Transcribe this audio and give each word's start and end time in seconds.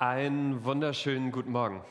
Einen 0.00 0.64
wunderschönen 0.64 1.30
guten 1.30 1.52
Morgen. 1.52 1.82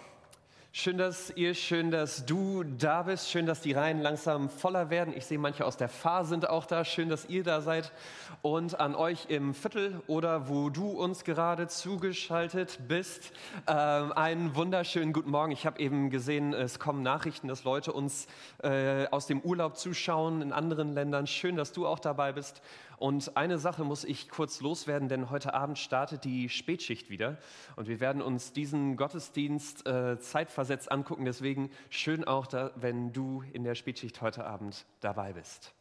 Schön, 0.71 0.97
dass 0.97 1.29
ihr, 1.35 1.53
schön, 1.53 1.91
dass 1.91 2.25
du 2.25 2.63
da 2.63 3.03
bist. 3.03 3.29
Schön, 3.29 3.45
dass 3.45 3.61
die 3.61 3.73
Reihen 3.73 4.01
langsam 4.01 4.49
voller 4.49 4.89
werden. 4.89 5.13
Ich 5.15 5.27
sehe, 5.27 5.37
manche 5.37 5.63
aus 5.63 5.77
der 5.77 5.89
Fahr 5.89 6.25
sind 6.25 6.49
auch 6.49 6.65
da. 6.65 6.83
Schön, 6.85 7.09
dass 7.09 7.25
ihr 7.29 7.43
da 7.43 7.61
seid. 7.61 7.91
Und 8.41 8.79
an 8.79 8.95
euch 8.95 9.27
im 9.29 9.53
Viertel 9.53 10.01
oder 10.07 10.49
wo 10.49 10.71
du 10.71 10.89
uns 10.89 11.23
gerade 11.23 11.67
zugeschaltet 11.67 12.79
bist, 12.87 13.31
äh, 13.67 13.73
einen 13.73 14.55
wunderschönen 14.55 15.13
guten 15.13 15.29
Morgen. 15.29 15.51
Ich 15.51 15.67
habe 15.67 15.79
eben 15.79 16.09
gesehen, 16.09 16.53
es 16.53 16.79
kommen 16.79 17.03
Nachrichten, 17.03 17.47
dass 17.47 17.63
Leute 17.63 17.93
uns 17.93 18.25
äh, 18.63 19.05
aus 19.11 19.27
dem 19.27 19.41
Urlaub 19.41 19.77
zuschauen 19.77 20.41
in 20.41 20.51
anderen 20.51 20.93
Ländern. 20.93 21.27
Schön, 21.27 21.55
dass 21.55 21.73
du 21.73 21.85
auch 21.85 21.99
dabei 21.99 22.31
bist. 22.31 22.63
Und 22.99 23.37
eine 23.37 23.57
Sache 23.57 23.85
muss 23.85 24.03
ich 24.03 24.27
kurz 24.27 24.59
loswerden, 24.59 25.07
denn 25.07 25.29
heute 25.29 25.53
Abend 25.53 25.79
startet 25.79 26.25
die 26.25 26.49
Spätschicht 26.49 27.09
wieder. 27.09 27.37
Und 27.77 27.87
wir 27.87 28.01
werden 28.01 28.21
uns 28.21 28.51
diesen 28.51 28.97
Gottesdienst 28.97 29.87
äh, 29.87 30.19
zeitversetzt 30.19 30.91
angucken. 30.91 31.23
Deswegen 31.23 31.71
schön 31.89 32.25
auch, 32.25 32.45
da, 32.45 32.71
wenn 32.75 33.13
du 33.13 33.41
in 33.53 33.63
der 33.63 33.75
Spätschicht 33.75 34.21
heute 34.21 34.45
Abend 34.45 34.85
dabei 34.99 35.31
bist. 35.31 35.73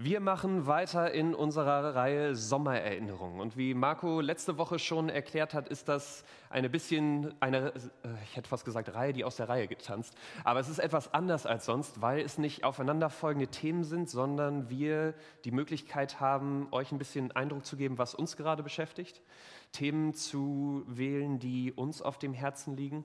Wir 0.00 0.20
machen 0.20 0.68
weiter 0.68 1.10
in 1.10 1.34
unserer 1.34 1.96
Reihe 1.96 2.36
Sommererinnerungen. 2.36 3.40
Und 3.40 3.56
wie 3.56 3.74
Marco 3.74 4.20
letzte 4.20 4.56
Woche 4.56 4.78
schon 4.78 5.08
erklärt 5.08 5.54
hat, 5.54 5.66
ist 5.66 5.88
das 5.88 6.24
eine 6.50 6.70
bisschen 6.70 7.34
eine, 7.40 7.72
äh, 7.74 7.80
ich 8.22 8.36
hätte 8.36 8.48
fast 8.48 8.64
gesagt, 8.64 8.94
Reihe, 8.94 9.12
die 9.12 9.24
aus 9.24 9.34
der 9.34 9.48
Reihe 9.48 9.66
getanzt. 9.66 10.16
Aber 10.44 10.60
es 10.60 10.68
ist 10.68 10.78
etwas 10.78 11.12
anders 11.12 11.46
als 11.46 11.64
sonst, 11.64 12.00
weil 12.00 12.20
es 12.20 12.38
nicht 12.38 12.62
aufeinanderfolgende 12.62 13.48
Themen 13.48 13.82
sind, 13.82 14.08
sondern 14.08 14.70
wir 14.70 15.14
die 15.44 15.50
Möglichkeit 15.50 16.20
haben, 16.20 16.68
euch 16.70 16.92
ein 16.92 16.98
bisschen 16.98 17.32
Eindruck 17.32 17.66
zu 17.66 17.76
geben, 17.76 17.98
was 17.98 18.14
uns 18.14 18.36
gerade 18.36 18.62
beschäftigt. 18.62 19.20
Themen 19.72 20.14
zu 20.14 20.84
wählen, 20.86 21.40
die 21.40 21.72
uns 21.72 22.02
auf 22.02 22.18
dem 22.18 22.34
Herzen 22.34 22.76
liegen. 22.76 23.04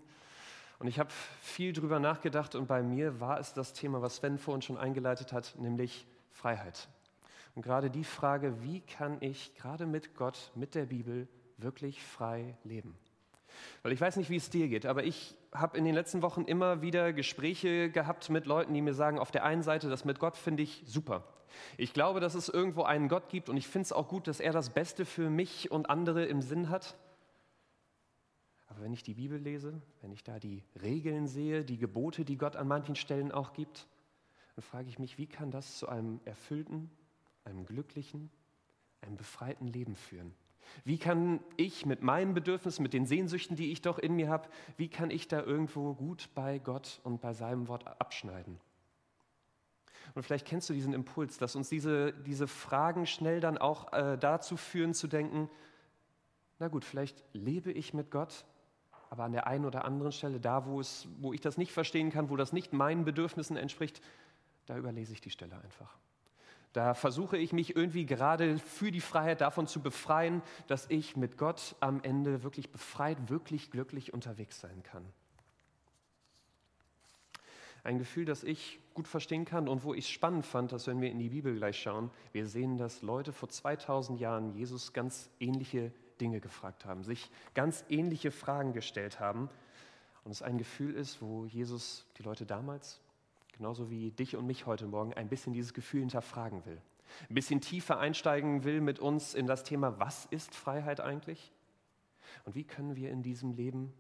Und 0.78 0.85
ich 0.85 1.00
habe 1.00 1.09
viel 1.41 1.73
drüber 1.73 2.00
nachgedacht 2.00 2.53
und 2.53 2.67
bei 2.67 2.83
mir 2.83 3.19
war 3.19 3.39
es 3.39 3.55
das 3.55 3.73
Thema, 3.73 4.03
was 4.03 4.17
Sven 4.17 4.38
vorhin 4.38 4.61
schon 4.61 4.78
eingeleitet 4.78 5.33
hat, 5.33 5.55
nämlich 5.57 6.05
Freiheit. 6.33 6.89
Und 7.55 7.61
gerade 7.61 7.89
die 7.89 8.03
Frage, 8.03 8.61
wie 8.61 8.81
kann 8.81 9.17
ich 9.21 9.55
gerade 9.55 9.85
mit 9.85 10.15
Gott, 10.15 10.51
mit 10.55 10.75
der 10.75 10.85
Bibel 10.85 11.27
wirklich 11.57 12.03
frei 12.03 12.57
leben? 12.63 12.97
Weil 13.83 13.91
ich 13.91 14.01
weiß 14.01 14.17
nicht, 14.17 14.29
wie 14.29 14.35
es 14.35 14.49
dir 14.49 14.67
geht, 14.67 14.85
aber 14.85 15.03
ich 15.03 15.35
habe 15.53 15.77
in 15.77 15.85
den 15.85 15.93
letzten 15.93 16.23
Wochen 16.23 16.43
immer 16.45 16.81
wieder 16.81 17.13
Gespräche 17.13 17.91
gehabt 17.91 18.29
mit 18.29 18.47
Leuten, 18.47 18.73
die 18.73 18.81
mir 18.81 18.95
sagen, 18.95 19.19
auf 19.19 19.29
der 19.29 19.43
einen 19.43 19.61
Seite, 19.61 19.89
das 19.89 20.05
mit 20.05 20.19
Gott 20.19 20.35
finde 20.35 20.63
ich 20.63 20.83
super. 20.85 21.23
Ich 21.77 21.93
glaube, 21.93 22.19
dass 22.19 22.33
es 22.33 22.49
irgendwo 22.49 22.83
einen 22.83 23.07
Gott 23.07 23.29
gibt 23.29 23.47
und 23.47 23.57
ich 23.57 23.67
finde 23.67 23.85
es 23.85 23.93
auch 23.93 24.07
gut, 24.07 24.27
dass 24.27 24.39
er 24.39 24.51
das 24.51 24.71
Beste 24.71 25.05
für 25.05 25.29
mich 25.29 25.69
und 25.69 25.89
andere 25.89 26.25
im 26.25 26.41
Sinn 26.41 26.69
hat. 26.69 26.95
Aber 28.67 28.81
wenn 28.81 28.93
ich 28.93 29.03
die 29.03 29.13
Bibel 29.13 29.37
lese, 29.37 29.79
wenn 30.01 30.11
ich 30.11 30.23
da 30.23 30.39
die 30.39 30.63
Regeln 30.81 31.27
sehe, 31.27 31.63
die 31.63 31.77
Gebote, 31.77 32.25
die 32.25 32.37
Gott 32.37 32.55
an 32.55 32.67
manchen 32.67 32.95
Stellen 32.95 33.31
auch 33.31 33.53
gibt, 33.53 33.87
dann 34.55 34.63
frage 34.63 34.89
ich 34.89 34.99
mich, 34.99 35.17
wie 35.17 35.27
kann 35.27 35.51
das 35.51 35.77
zu 35.77 35.87
einem 35.87 36.19
erfüllten, 36.25 36.91
einem 37.43 37.65
glücklichen, 37.65 38.29
einem 39.01 39.17
befreiten 39.17 39.67
Leben 39.67 39.95
führen? 39.95 40.33
Wie 40.83 40.97
kann 40.97 41.39
ich 41.57 41.85
mit 41.85 42.01
meinen 42.01 42.33
Bedürfnissen, 42.33 42.83
mit 42.83 42.93
den 42.93 43.05
Sehnsüchten, 43.05 43.55
die 43.55 43.71
ich 43.71 43.81
doch 43.81 43.99
in 43.99 44.15
mir 44.15 44.29
habe, 44.29 44.49
wie 44.77 44.87
kann 44.87 45.11
ich 45.11 45.27
da 45.27 45.41
irgendwo 45.41 45.93
gut 45.93 46.29
bei 46.35 46.59
Gott 46.59 47.01
und 47.03 47.21
bei 47.21 47.33
seinem 47.33 47.67
Wort 47.67 47.85
abschneiden? 47.99 48.59
Und 50.15 50.23
vielleicht 50.23 50.45
kennst 50.45 50.69
du 50.69 50.73
diesen 50.73 50.93
Impuls, 50.93 51.38
dass 51.38 51.55
uns 51.55 51.69
diese, 51.69 52.13
diese 52.13 52.47
Fragen 52.47 53.05
schnell 53.05 53.39
dann 53.39 53.57
auch 53.57 53.91
äh, 53.94 54.17
dazu 54.17 54.57
führen 54.57 54.94
zu 54.94 55.07
denken, 55.07 55.49
na 56.59 56.67
gut, 56.67 56.85
vielleicht 56.85 57.23
lebe 57.33 57.72
ich 57.72 57.94
mit 57.94 58.11
Gott, 58.11 58.45
aber 59.09 59.23
an 59.23 59.31
der 59.31 59.47
einen 59.47 59.66
oder 59.66 59.85
anderen 59.85 60.11
Stelle, 60.11 60.39
da 60.39 60.66
wo, 60.66 60.79
es, 60.79 61.07
wo 61.19 61.33
ich 61.33 61.41
das 61.41 61.57
nicht 61.57 61.72
verstehen 61.72 62.11
kann, 62.11 62.29
wo 62.29 62.35
das 62.35 62.53
nicht 62.53 62.73
meinen 62.73 63.05
Bedürfnissen 63.05 63.57
entspricht, 63.57 64.01
da 64.66 64.78
überlese 64.78 65.13
ich 65.13 65.22
die 65.22 65.29
Stelle 65.29 65.56
einfach. 65.63 65.97
Da 66.74 66.96
versuche 66.96 67.38
ich 67.38 67.53
mich 67.53 67.75
irgendwie 67.75 68.06
gerade 68.06 68.57
für 68.57 68.91
die 68.91 69.00
Freiheit 69.00 69.41
davon 69.41 69.68
zu 69.68 69.79
befreien, 69.79 70.41
dass 70.68 70.90
ich 70.90 71.16
mit 71.16 71.38
Gott 71.38 71.75
am 71.79 72.01
Ende 72.01 72.44
wirklich 72.44 72.72
befreit, 72.72 73.29
wirklich 73.29 73.69
glücklich 73.69 74.12
unterwegs 74.12 74.59
sein 74.59 74.81
kann. 74.81 75.06
Ein 77.84 78.00
Gefühl, 78.00 78.25
das 78.25 78.44
ich 78.44 78.79
gut 78.96 79.07
verstehen 79.07 79.46
kann 79.46 79.68
und 79.68 79.84
wo 79.84 79.94
ich 79.94 80.06
es 80.06 80.09
spannend 80.09 80.46
fand, 80.46 80.72
dass 80.72 80.88
wenn 80.88 81.02
wir 81.02 81.12
in 81.12 81.19
die 81.19 81.29
Bibel 81.29 81.56
gleich 81.56 81.79
schauen, 81.79 82.09
wir 82.31 82.47
sehen, 82.47 82.78
dass 82.78 83.02
Leute 83.02 83.34
vor 83.34 83.50
2000 83.50 84.19
Jahren 84.19 84.56
Jesus 84.56 84.94
ganz 84.94 85.29
ähnliche 85.40 85.91
Dinge 86.19 86.40
gefragt 86.40 86.85
haben, 86.85 87.03
sich 87.03 87.29
ganz 87.53 87.84
ähnliche 87.90 88.31
Fragen 88.31 88.73
gestellt 88.73 89.19
haben. 89.19 89.50
Und 90.23 90.31
es 90.31 90.41
ein 90.41 90.57
Gefühl 90.57 90.96
ist, 90.96 91.22
wo 91.22 91.46
Jesus 91.46 92.06
die 92.18 92.23
Leute 92.23 92.46
damals 92.46 93.03
genauso 93.53 93.90
wie 93.90 94.12
dich 94.12 94.36
und 94.36 94.46
mich 94.46 94.66
heute 94.66 94.88
Morgen, 94.88 95.14
ein 95.14 95.30
bisschen 95.30 95.53
dieses 95.53 95.74
Gefühl 95.74 96.02
hinterfragen 96.02 96.66
will. 96.66 96.81
Ein 97.30 97.36
bisschen 97.36 97.62
tiefer 97.62 98.00
einsteigen 98.00 98.64
will 98.64 98.81
mit 98.81 99.00
uns 99.00 99.34
in 99.34 99.47
das 99.47 99.64
Thema, 99.64 100.00
was 100.00 100.25
ist 100.25 100.56
Freiheit 100.56 101.00
eigentlich? 101.00 101.52
Und 102.46 102.56
wie 102.56 102.64
können 102.64 102.96
wir 102.96 103.12
in 103.12 103.22
diesem 103.24 103.52
Leben 103.52 103.94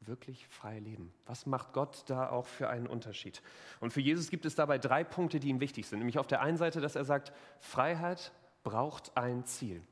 wirklich 0.00 0.46
frei 0.46 0.78
leben? 0.78 1.12
Was 1.26 1.46
macht 1.46 1.72
Gott 1.72 2.04
da 2.06 2.30
auch 2.30 2.46
für 2.46 2.68
einen 2.68 2.86
Unterschied? 2.86 3.42
Und 3.80 3.92
für 3.92 4.00
Jesus 4.00 4.30
gibt 4.30 4.46
es 4.46 4.54
dabei 4.54 4.78
drei 4.78 5.04
Punkte, 5.04 5.40
die 5.40 5.48
ihm 5.48 5.60
wichtig 5.60 5.86
sind. 5.86 5.98
Nämlich 5.98 6.18
auf 6.18 6.26
der 6.26 6.40
einen 6.40 6.56
Seite, 6.56 6.80
dass 6.80 6.96
er 6.96 7.04
sagt, 7.04 7.32
Freiheit 7.60 8.32
braucht 8.62 9.16
ein 9.16 9.44
Ziel. 9.44 9.82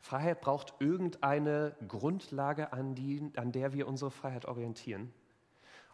Freiheit 0.00 0.40
braucht 0.40 0.74
irgendeine 0.78 1.76
Grundlage, 1.86 2.72
an, 2.72 2.94
die, 2.94 3.30
an 3.36 3.52
der 3.52 3.72
wir 3.72 3.86
unsere 3.86 4.10
Freiheit 4.10 4.46
orientieren. 4.46 5.12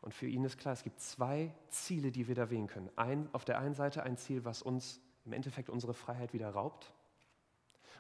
Und 0.07 0.15
für 0.15 0.29
ihn 0.29 0.45
ist 0.45 0.57
klar, 0.57 0.73
es 0.73 0.85
gibt 0.85 1.01
zwei 1.01 1.53
Ziele, 1.69 2.13
die 2.13 2.29
wir 2.29 2.37
da 2.37 2.49
wählen 2.49 2.69
können. 2.69 2.89
Ein, 2.95 3.29
auf 3.33 3.45
der 3.45 3.59
einen 3.59 3.75
Seite 3.75 4.05
ein 4.05 4.17
Ziel, 4.17 4.45
was 4.45 4.63
uns 4.63 5.01
im 5.25 5.33
Endeffekt 5.33 5.69
unsere 5.69 5.95
Freiheit 5.95 6.33
wieder 6.33 6.49
raubt. 6.49 6.93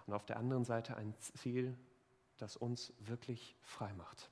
Und 0.06 0.15
auf 0.15 0.25
der 0.25 0.37
anderen 0.37 0.65
Seite 0.65 0.97
ein 0.97 1.16
Ziel, 1.19 1.77
das 2.39 2.56
uns 2.56 2.93
wirklich 3.00 3.56
frei 3.61 3.93
macht. 3.95 4.31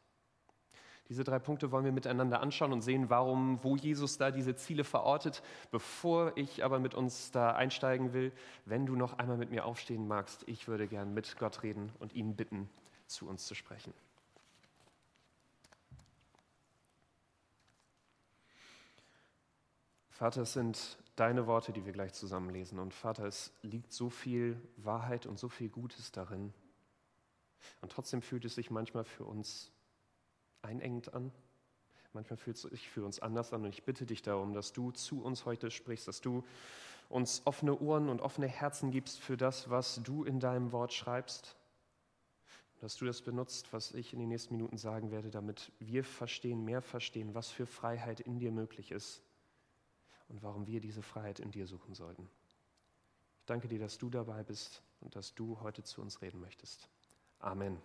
Diese 1.08 1.24
drei 1.24 1.40
Punkte 1.40 1.72
wollen 1.72 1.84
wir 1.84 1.90
miteinander 1.90 2.40
anschauen 2.40 2.72
und 2.72 2.82
sehen, 2.82 3.10
warum, 3.10 3.58
wo 3.64 3.74
Jesus 3.74 4.18
da 4.18 4.30
diese 4.30 4.54
Ziele 4.54 4.84
verortet. 4.84 5.42
Bevor 5.72 6.30
ich 6.36 6.62
aber 6.62 6.78
mit 6.78 6.94
uns 6.94 7.32
da 7.32 7.56
einsteigen 7.56 8.12
will, 8.12 8.30
wenn 8.66 8.86
du 8.86 8.94
noch 8.94 9.18
einmal 9.18 9.36
mit 9.36 9.50
mir 9.50 9.64
aufstehen 9.64 10.06
magst, 10.06 10.44
ich 10.46 10.68
würde 10.68 10.86
gern 10.86 11.12
mit 11.12 11.36
Gott 11.38 11.64
reden 11.64 11.90
und 11.98 12.12
ihn 12.12 12.36
bitten, 12.36 12.70
zu 13.08 13.26
uns 13.26 13.46
zu 13.46 13.56
sprechen. 13.56 13.92
Vater, 20.14 20.42
es 20.42 20.52
sind 20.52 20.96
deine 21.16 21.48
Worte, 21.48 21.72
die 21.72 21.84
wir 21.84 21.92
gleich 21.92 22.12
zusammen 22.12 22.50
lesen. 22.50 22.78
Und 22.78 22.94
Vater, 22.94 23.24
es 23.24 23.52
liegt 23.62 23.92
so 23.92 24.10
viel 24.10 24.56
Wahrheit 24.76 25.26
und 25.26 25.40
so 25.40 25.48
viel 25.48 25.68
Gutes 25.68 26.12
darin. 26.12 26.54
Und 27.80 27.90
trotzdem 27.90 28.22
fühlt 28.22 28.44
es 28.44 28.54
sich 28.54 28.70
manchmal 28.70 29.02
für 29.02 29.24
uns 29.24 29.72
einengend 30.62 31.14
an. 31.14 31.32
Manchmal 32.12 32.36
fühlt 32.36 32.54
es 32.54 32.62
sich 32.62 32.88
für 32.88 33.04
uns 33.04 33.18
anders 33.18 33.52
an. 33.52 33.64
Und 33.64 33.70
ich 33.70 33.82
bitte 33.82 34.06
dich 34.06 34.22
darum, 34.22 34.54
dass 34.54 34.72
du 34.72 34.92
zu 34.92 35.20
uns 35.20 35.46
heute 35.46 35.72
sprichst, 35.72 36.06
dass 36.06 36.20
du 36.20 36.44
uns 37.08 37.42
offene 37.44 37.76
Ohren 37.80 38.08
und 38.08 38.20
offene 38.20 38.46
Herzen 38.46 38.92
gibst 38.92 39.18
für 39.18 39.36
das, 39.36 39.68
was 39.68 40.00
du 40.04 40.22
in 40.22 40.38
deinem 40.38 40.70
Wort 40.70 40.92
schreibst. 40.92 41.56
Dass 42.80 42.96
du 42.96 43.04
das 43.04 43.20
benutzt, 43.20 43.72
was 43.72 43.90
ich 43.90 44.12
in 44.12 44.20
den 44.20 44.28
nächsten 44.28 44.54
Minuten 44.54 44.78
sagen 44.78 45.10
werde, 45.10 45.32
damit 45.32 45.72
wir 45.80 46.04
verstehen, 46.04 46.64
mehr 46.64 46.82
verstehen, 46.82 47.34
was 47.34 47.50
für 47.50 47.66
Freiheit 47.66 48.20
in 48.20 48.38
dir 48.38 48.52
möglich 48.52 48.92
ist 48.92 49.20
und 50.28 50.42
warum 50.42 50.66
wir 50.66 50.80
diese 50.80 51.02
Freiheit 51.02 51.40
in 51.40 51.50
dir 51.50 51.66
suchen 51.66 51.94
sollten. 51.94 52.28
Ich 53.40 53.46
danke 53.46 53.68
dir, 53.68 53.78
dass 53.78 53.98
du 53.98 54.10
dabei 54.10 54.42
bist 54.42 54.82
und 55.00 55.16
dass 55.16 55.34
du 55.34 55.60
heute 55.60 55.82
zu 55.82 56.00
uns 56.00 56.22
reden 56.22 56.40
möchtest. 56.40 56.88
Amen. 57.38 57.78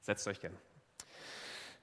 Setzt 0.00 0.26
euch 0.28 0.40
gern. 0.40 0.56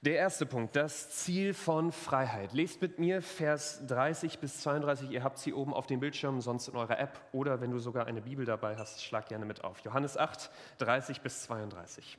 Der 0.02 0.16
erste 0.16 0.46
Punkt, 0.46 0.74
das 0.74 1.10
Ziel 1.10 1.54
von 1.54 1.92
Freiheit. 1.92 2.52
Lest 2.52 2.82
mit 2.82 2.98
mir 2.98 3.22
Vers 3.22 3.86
30 3.86 4.40
bis 4.40 4.60
32. 4.60 5.10
Ihr 5.10 5.22
habt 5.22 5.38
sie 5.38 5.52
oben 5.52 5.72
auf 5.72 5.86
dem 5.86 6.00
Bildschirm, 6.00 6.40
sonst 6.40 6.66
in 6.66 6.74
eurer 6.74 6.98
App 6.98 7.20
oder 7.30 7.60
wenn 7.60 7.70
du 7.70 7.78
sogar 7.78 8.06
eine 8.06 8.20
Bibel 8.20 8.44
dabei 8.44 8.76
hast, 8.76 9.04
schlag 9.04 9.28
gerne 9.28 9.44
mit 9.44 9.62
auf. 9.62 9.78
Johannes 9.80 10.16
8, 10.16 10.50
30 10.78 11.20
bis 11.20 11.44
32. 11.44 12.18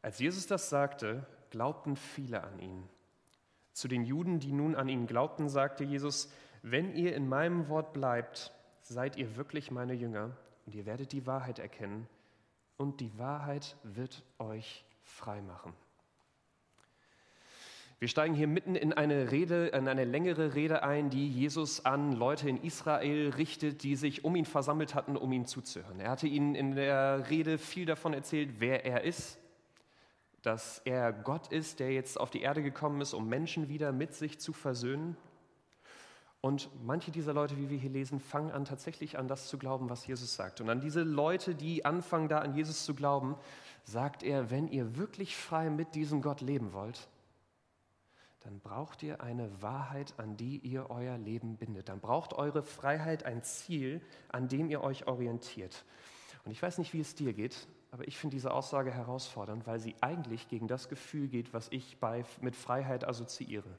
Als 0.00 0.18
Jesus 0.18 0.46
das 0.46 0.70
sagte, 0.70 1.26
glaubten 1.50 1.96
viele 1.96 2.42
an 2.42 2.58
ihn. 2.58 2.88
Zu 3.74 3.88
den 3.88 4.04
Juden, 4.04 4.38
die 4.38 4.52
nun 4.52 4.76
an 4.76 4.88
ihn 4.88 5.06
glaubten, 5.06 5.48
sagte 5.48 5.84
Jesus, 5.84 6.32
wenn 6.62 6.94
ihr 6.94 7.14
in 7.14 7.28
meinem 7.28 7.68
Wort 7.68 7.92
bleibt, 7.92 8.52
seid 8.80 9.16
ihr 9.16 9.36
wirklich 9.36 9.70
meine 9.70 9.94
Jünger 9.94 10.30
und 10.64 10.74
ihr 10.74 10.86
werdet 10.86 11.12
die 11.12 11.26
Wahrheit 11.26 11.58
erkennen 11.58 12.08
und 12.76 13.00
die 13.00 13.18
Wahrheit 13.18 13.76
wird 13.82 14.22
euch 14.38 14.84
frei 15.02 15.42
machen. 15.42 15.74
Wir 17.98 18.08
steigen 18.08 18.34
hier 18.34 18.48
mitten 18.48 18.76
in 18.76 18.92
eine 18.92 19.32
Rede, 19.32 19.68
in 19.68 19.88
eine 19.88 20.04
längere 20.04 20.54
Rede 20.54 20.82
ein, 20.82 21.10
die 21.10 21.28
Jesus 21.28 21.84
an 21.84 22.12
Leute 22.12 22.48
in 22.48 22.62
Israel 22.62 23.30
richtet, 23.30 23.82
die 23.82 23.96
sich 23.96 24.24
um 24.24 24.36
ihn 24.36 24.44
versammelt 24.44 24.94
hatten, 24.94 25.16
um 25.16 25.32
ihm 25.32 25.46
zuzuhören. 25.46 26.00
Er 26.00 26.10
hatte 26.10 26.28
ihnen 26.28 26.54
in 26.54 26.76
der 26.76 27.28
Rede 27.28 27.58
viel 27.58 27.86
davon 27.86 28.12
erzählt, 28.12 28.56
wer 28.58 28.84
er 28.84 29.02
ist, 29.02 29.38
dass 30.44 30.80
er 30.84 31.12
Gott 31.12 31.48
ist, 31.48 31.80
der 31.80 31.92
jetzt 31.92 32.20
auf 32.20 32.30
die 32.30 32.42
Erde 32.42 32.62
gekommen 32.62 33.00
ist, 33.00 33.14
um 33.14 33.28
Menschen 33.28 33.68
wieder 33.68 33.92
mit 33.92 34.14
sich 34.14 34.38
zu 34.38 34.52
versöhnen. 34.52 35.16
Und 36.42 36.68
manche 36.84 37.10
dieser 37.10 37.32
Leute, 37.32 37.56
wie 37.56 37.70
wir 37.70 37.78
hier 37.78 37.88
lesen, 37.88 38.20
fangen 38.20 38.50
an 38.50 38.66
tatsächlich 38.66 39.16
an 39.16 39.26
das 39.26 39.48
zu 39.48 39.56
glauben, 39.56 39.88
was 39.88 40.06
Jesus 40.06 40.34
sagt. 40.34 40.60
Und 40.60 40.68
an 40.68 40.82
diese 40.82 41.02
Leute, 41.02 41.54
die 41.54 41.86
anfangen 41.86 42.28
da 42.28 42.40
an 42.40 42.54
Jesus 42.54 42.84
zu 42.84 42.94
glauben, 42.94 43.36
sagt 43.84 44.22
er, 44.22 44.50
wenn 44.50 44.68
ihr 44.68 44.96
wirklich 44.96 45.34
frei 45.34 45.70
mit 45.70 45.94
diesem 45.94 46.20
Gott 46.20 46.42
leben 46.42 46.74
wollt, 46.74 47.08
dann 48.40 48.60
braucht 48.60 49.02
ihr 49.02 49.22
eine 49.22 49.62
Wahrheit, 49.62 50.12
an 50.18 50.36
die 50.36 50.58
ihr 50.58 50.90
euer 50.90 51.16
Leben 51.16 51.56
bindet. 51.56 51.88
Dann 51.88 52.00
braucht 52.00 52.34
eure 52.34 52.62
Freiheit 52.62 53.24
ein 53.24 53.42
Ziel, 53.42 54.02
an 54.28 54.48
dem 54.48 54.68
ihr 54.68 54.82
euch 54.82 55.06
orientiert. 55.06 55.86
Und 56.44 56.52
ich 56.52 56.62
weiß 56.62 56.76
nicht, 56.76 56.92
wie 56.92 57.00
es 57.00 57.14
dir 57.14 57.32
geht, 57.32 57.66
aber 57.94 58.08
ich 58.08 58.18
finde 58.18 58.34
diese 58.34 58.52
Aussage 58.52 58.90
herausfordernd, 58.90 59.68
weil 59.68 59.78
sie 59.78 59.94
eigentlich 60.00 60.48
gegen 60.48 60.66
das 60.66 60.88
Gefühl 60.88 61.28
geht, 61.28 61.54
was 61.54 61.68
ich 61.70 61.96
bei, 61.98 62.24
mit 62.40 62.56
Freiheit 62.56 63.06
assoziiere. 63.06 63.78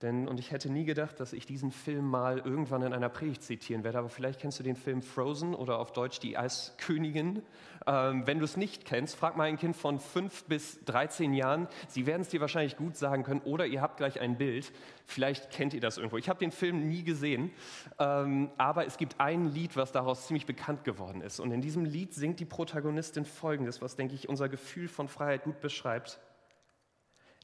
Denn, 0.00 0.28
und 0.28 0.38
ich 0.38 0.52
hätte 0.52 0.70
nie 0.70 0.84
gedacht, 0.84 1.18
dass 1.18 1.32
ich 1.32 1.44
diesen 1.44 1.72
Film 1.72 2.08
mal 2.08 2.38
irgendwann 2.38 2.82
in 2.82 2.92
einer 2.92 3.08
Predigt 3.08 3.42
zitieren 3.42 3.82
werde, 3.82 3.98
aber 3.98 4.08
vielleicht 4.08 4.38
kennst 4.38 4.60
du 4.60 4.62
den 4.62 4.76
Film 4.76 5.02
Frozen 5.02 5.56
oder 5.56 5.80
auf 5.80 5.92
Deutsch 5.92 6.20
Die 6.20 6.38
Eiskönigin. 6.38 7.42
Ähm, 7.84 8.24
wenn 8.24 8.38
du 8.38 8.44
es 8.44 8.56
nicht 8.56 8.84
kennst, 8.84 9.16
frag 9.16 9.36
mal 9.36 9.48
ein 9.48 9.58
Kind 9.58 9.74
von 9.74 9.98
5 9.98 10.44
bis 10.44 10.78
13 10.84 11.34
Jahren. 11.34 11.66
Sie 11.88 12.06
werden 12.06 12.22
es 12.22 12.28
dir 12.28 12.40
wahrscheinlich 12.40 12.76
gut 12.76 12.96
sagen 12.96 13.24
können 13.24 13.40
oder 13.40 13.66
ihr 13.66 13.82
habt 13.82 13.96
gleich 13.96 14.20
ein 14.20 14.38
Bild. 14.38 14.70
Vielleicht 15.04 15.50
kennt 15.50 15.74
ihr 15.74 15.80
das 15.80 15.96
irgendwo. 15.96 16.16
Ich 16.16 16.28
habe 16.28 16.38
den 16.38 16.52
Film 16.52 16.88
nie 16.88 17.02
gesehen, 17.02 17.50
ähm, 17.98 18.52
aber 18.56 18.86
es 18.86 18.98
gibt 18.98 19.18
ein 19.18 19.46
Lied, 19.52 19.76
was 19.76 19.90
daraus 19.90 20.28
ziemlich 20.28 20.46
bekannt 20.46 20.84
geworden 20.84 21.22
ist. 21.22 21.40
Und 21.40 21.50
in 21.50 21.60
diesem 21.60 21.84
Lied 21.84 22.14
singt 22.14 22.38
die 22.38 22.44
Protagonistin 22.44 23.24
Folgendes, 23.24 23.82
was, 23.82 23.96
denke 23.96 24.14
ich, 24.14 24.28
unser 24.28 24.48
Gefühl 24.48 24.86
von 24.86 25.08
Freiheit 25.08 25.42
gut 25.42 25.60
beschreibt. 25.60 26.20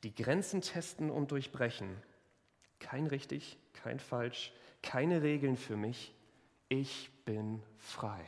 Die 0.04 0.14
Grenzen 0.14 0.60
testen 0.60 1.10
und 1.10 1.32
durchbrechen 1.32 1.96
kein 2.84 3.06
richtig, 3.06 3.58
kein 3.72 3.98
falsch, 3.98 4.52
keine 4.82 5.22
Regeln 5.22 5.56
für 5.56 5.76
mich. 5.76 6.14
Ich 6.68 7.10
bin 7.24 7.62
frei. 7.78 8.20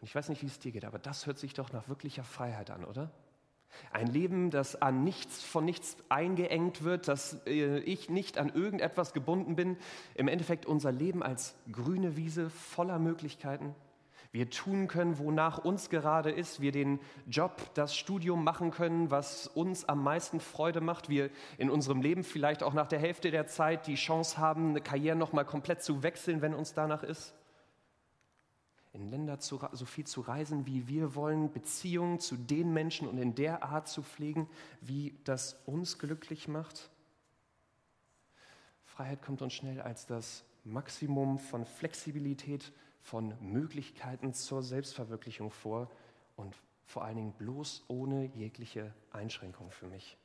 Und 0.00 0.06
ich 0.06 0.14
weiß 0.14 0.30
nicht, 0.30 0.42
wie 0.42 0.46
es 0.46 0.58
dir 0.58 0.72
geht, 0.72 0.86
aber 0.86 0.98
das 0.98 1.26
hört 1.26 1.38
sich 1.38 1.52
doch 1.52 1.72
nach 1.72 1.88
wirklicher 1.88 2.24
Freiheit 2.24 2.70
an, 2.70 2.84
oder? 2.84 3.10
Ein 3.92 4.06
Leben, 4.08 4.50
das 4.50 4.80
an 4.80 5.04
nichts 5.04 5.42
von 5.42 5.64
nichts 5.64 5.96
eingeengt 6.08 6.82
wird, 6.82 7.06
dass 7.06 7.34
äh, 7.46 7.78
ich 7.80 8.08
nicht 8.08 8.38
an 8.38 8.48
irgendetwas 8.48 9.12
gebunden 9.12 9.54
bin. 9.54 9.76
Im 10.14 10.26
Endeffekt 10.26 10.66
unser 10.66 10.90
Leben 10.90 11.22
als 11.22 11.54
grüne 11.70 12.16
Wiese 12.16 12.50
voller 12.50 12.98
Möglichkeiten 12.98 13.74
wir 14.32 14.48
tun 14.48 14.86
können, 14.86 15.18
wonach 15.18 15.58
uns 15.58 15.90
gerade 15.90 16.30
ist, 16.30 16.60
wir 16.60 16.70
den 16.70 17.00
Job, 17.26 17.74
das 17.74 17.96
Studium 17.96 18.44
machen 18.44 18.70
können, 18.70 19.10
was 19.10 19.48
uns 19.48 19.84
am 19.84 20.04
meisten 20.04 20.38
Freude 20.38 20.80
macht, 20.80 21.08
wir 21.08 21.30
in 21.58 21.68
unserem 21.68 22.00
Leben 22.00 22.22
vielleicht 22.22 22.62
auch 22.62 22.72
nach 22.72 22.86
der 22.86 23.00
Hälfte 23.00 23.32
der 23.32 23.48
Zeit 23.48 23.88
die 23.88 23.96
Chance 23.96 24.38
haben, 24.38 24.70
eine 24.70 24.80
Karriere 24.80 25.16
nochmal 25.16 25.44
komplett 25.44 25.82
zu 25.82 26.04
wechseln, 26.04 26.42
wenn 26.42 26.54
uns 26.54 26.74
danach 26.74 27.02
ist. 27.02 27.34
In 28.92 29.10
Länder 29.10 29.40
zu, 29.40 29.60
so 29.72 29.84
viel 29.84 30.06
zu 30.06 30.20
reisen, 30.20 30.66
wie 30.66 30.86
wir 30.86 31.14
wollen, 31.16 31.52
Beziehungen 31.52 32.20
zu 32.20 32.36
den 32.36 32.72
Menschen 32.72 33.08
und 33.08 33.18
in 33.18 33.34
der 33.34 33.64
Art 33.64 33.88
zu 33.88 34.02
pflegen, 34.02 34.48
wie 34.80 35.18
das 35.24 35.60
uns 35.66 35.98
glücklich 35.98 36.46
macht. 36.46 36.90
Freiheit 38.84 39.22
kommt 39.22 39.42
uns 39.42 39.54
schnell 39.54 39.80
als 39.80 40.06
das 40.06 40.44
Maximum 40.64 41.38
von 41.38 41.64
Flexibilität, 41.64 42.72
von 43.00 43.34
Möglichkeiten 43.40 44.32
zur 44.34 44.62
Selbstverwirklichung 44.62 45.50
vor 45.50 45.90
und 46.36 46.56
vor 46.84 47.04
allen 47.04 47.16
Dingen 47.16 47.32
bloß 47.32 47.84
ohne 47.88 48.26
jegliche 48.34 48.92
Einschränkung 49.12 49.70
für 49.70 49.86
mich. 49.86 50.16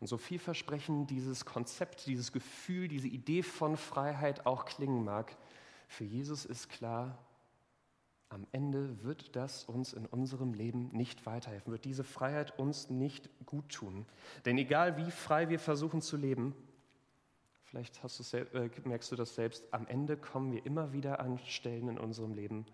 Und 0.00 0.08
so 0.08 0.18
vielversprechend 0.18 1.10
dieses 1.10 1.44
Konzept, 1.44 2.06
dieses 2.06 2.32
Gefühl, 2.32 2.88
diese 2.88 3.08
Idee 3.08 3.42
von 3.42 3.76
Freiheit 3.76 4.46
auch 4.46 4.64
klingen 4.64 5.04
mag, 5.04 5.36
für 5.88 6.04
Jesus 6.04 6.44
ist 6.44 6.68
klar, 6.68 7.18
am 8.28 8.46
Ende 8.50 9.02
wird 9.04 9.36
das 9.36 9.64
uns 9.64 9.92
in 9.92 10.04
unserem 10.06 10.52
Leben 10.52 10.88
nicht 10.92 11.26
weiterhelfen, 11.26 11.72
wird 11.72 11.84
diese 11.84 12.02
Freiheit 12.02 12.58
uns 12.58 12.90
nicht 12.90 13.30
gut 13.46 13.68
tun. 13.68 14.04
Denn 14.44 14.58
egal 14.58 14.96
wie 14.96 15.10
frei 15.10 15.48
wir 15.48 15.60
versuchen 15.60 16.02
zu 16.02 16.16
leben, 16.16 16.54
Vielleicht 17.66 18.00
du, 18.00 18.36
äh, 18.36 18.70
merkst 18.84 19.10
du 19.10 19.16
das 19.16 19.34
selbst. 19.34 19.64
Am 19.72 19.88
Ende 19.88 20.16
kommen 20.16 20.52
wir 20.52 20.64
immer 20.64 20.92
wieder 20.92 21.18
an 21.18 21.38
Stellen 21.46 21.88
in 21.88 21.98
unserem 21.98 22.32
Leben, 22.32 22.64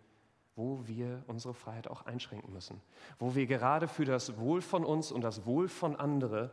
wo 0.54 0.86
wir 0.86 1.24
unsere 1.26 1.54
Freiheit 1.54 1.88
auch 1.88 2.04
einschränken 2.04 2.52
müssen. 2.52 2.80
Wo 3.18 3.34
wir 3.34 3.46
gerade 3.46 3.88
für 3.88 4.04
das 4.04 4.36
Wohl 4.36 4.60
von 4.60 4.84
uns 4.84 5.10
und 5.10 5.22
das 5.22 5.46
Wohl 5.46 5.68
von 5.68 5.96
anderen 5.96 6.50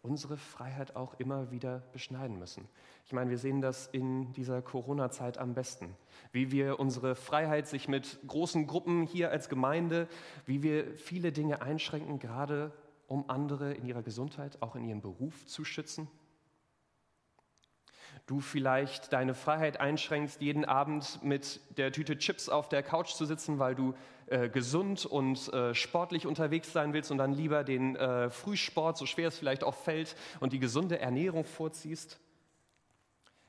unsere 0.00 0.36
Freiheit 0.36 0.96
auch 0.96 1.14
immer 1.20 1.52
wieder 1.52 1.80
beschneiden 1.92 2.36
müssen. 2.38 2.66
Ich 3.06 3.12
meine, 3.12 3.30
wir 3.30 3.38
sehen 3.38 3.60
das 3.60 3.86
in 3.86 4.32
dieser 4.32 4.60
Corona-Zeit 4.60 5.38
am 5.38 5.54
besten. 5.54 5.94
Wie 6.32 6.50
wir 6.50 6.80
unsere 6.80 7.14
Freiheit 7.14 7.68
sich 7.68 7.86
mit 7.86 8.18
großen 8.26 8.66
Gruppen 8.66 9.02
hier 9.04 9.30
als 9.30 9.48
Gemeinde, 9.48 10.08
wie 10.44 10.64
wir 10.64 10.96
viele 10.96 11.30
Dinge 11.30 11.62
einschränken, 11.62 12.18
gerade 12.18 12.72
um 13.06 13.30
andere 13.30 13.74
in 13.74 13.86
ihrer 13.86 14.02
Gesundheit, 14.02 14.60
auch 14.60 14.74
in 14.74 14.84
ihrem 14.84 15.02
Beruf 15.02 15.46
zu 15.46 15.64
schützen 15.64 16.08
du 18.26 18.40
vielleicht 18.40 19.12
deine 19.12 19.34
Freiheit 19.34 19.80
einschränkst, 19.80 20.40
jeden 20.40 20.64
Abend 20.64 21.22
mit 21.22 21.60
der 21.76 21.92
Tüte 21.92 22.18
Chips 22.18 22.48
auf 22.48 22.68
der 22.68 22.82
Couch 22.82 23.12
zu 23.14 23.24
sitzen, 23.24 23.58
weil 23.58 23.74
du 23.74 23.94
äh, 24.26 24.48
gesund 24.48 25.04
und 25.04 25.52
äh, 25.52 25.74
sportlich 25.74 26.26
unterwegs 26.26 26.72
sein 26.72 26.92
willst 26.92 27.10
und 27.10 27.18
dann 27.18 27.32
lieber 27.32 27.64
den 27.64 27.96
äh, 27.96 28.30
Frühsport, 28.30 28.96
so 28.96 29.06
schwer 29.06 29.28
es 29.28 29.38
vielleicht 29.38 29.64
auch 29.64 29.74
fällt, 29.74 30.16
und 30.40 30.52
die 30.52 30.58
gesunde 30.58 30.98
Ernährung 30.98 31.44
vorziehst. 31.44 32.18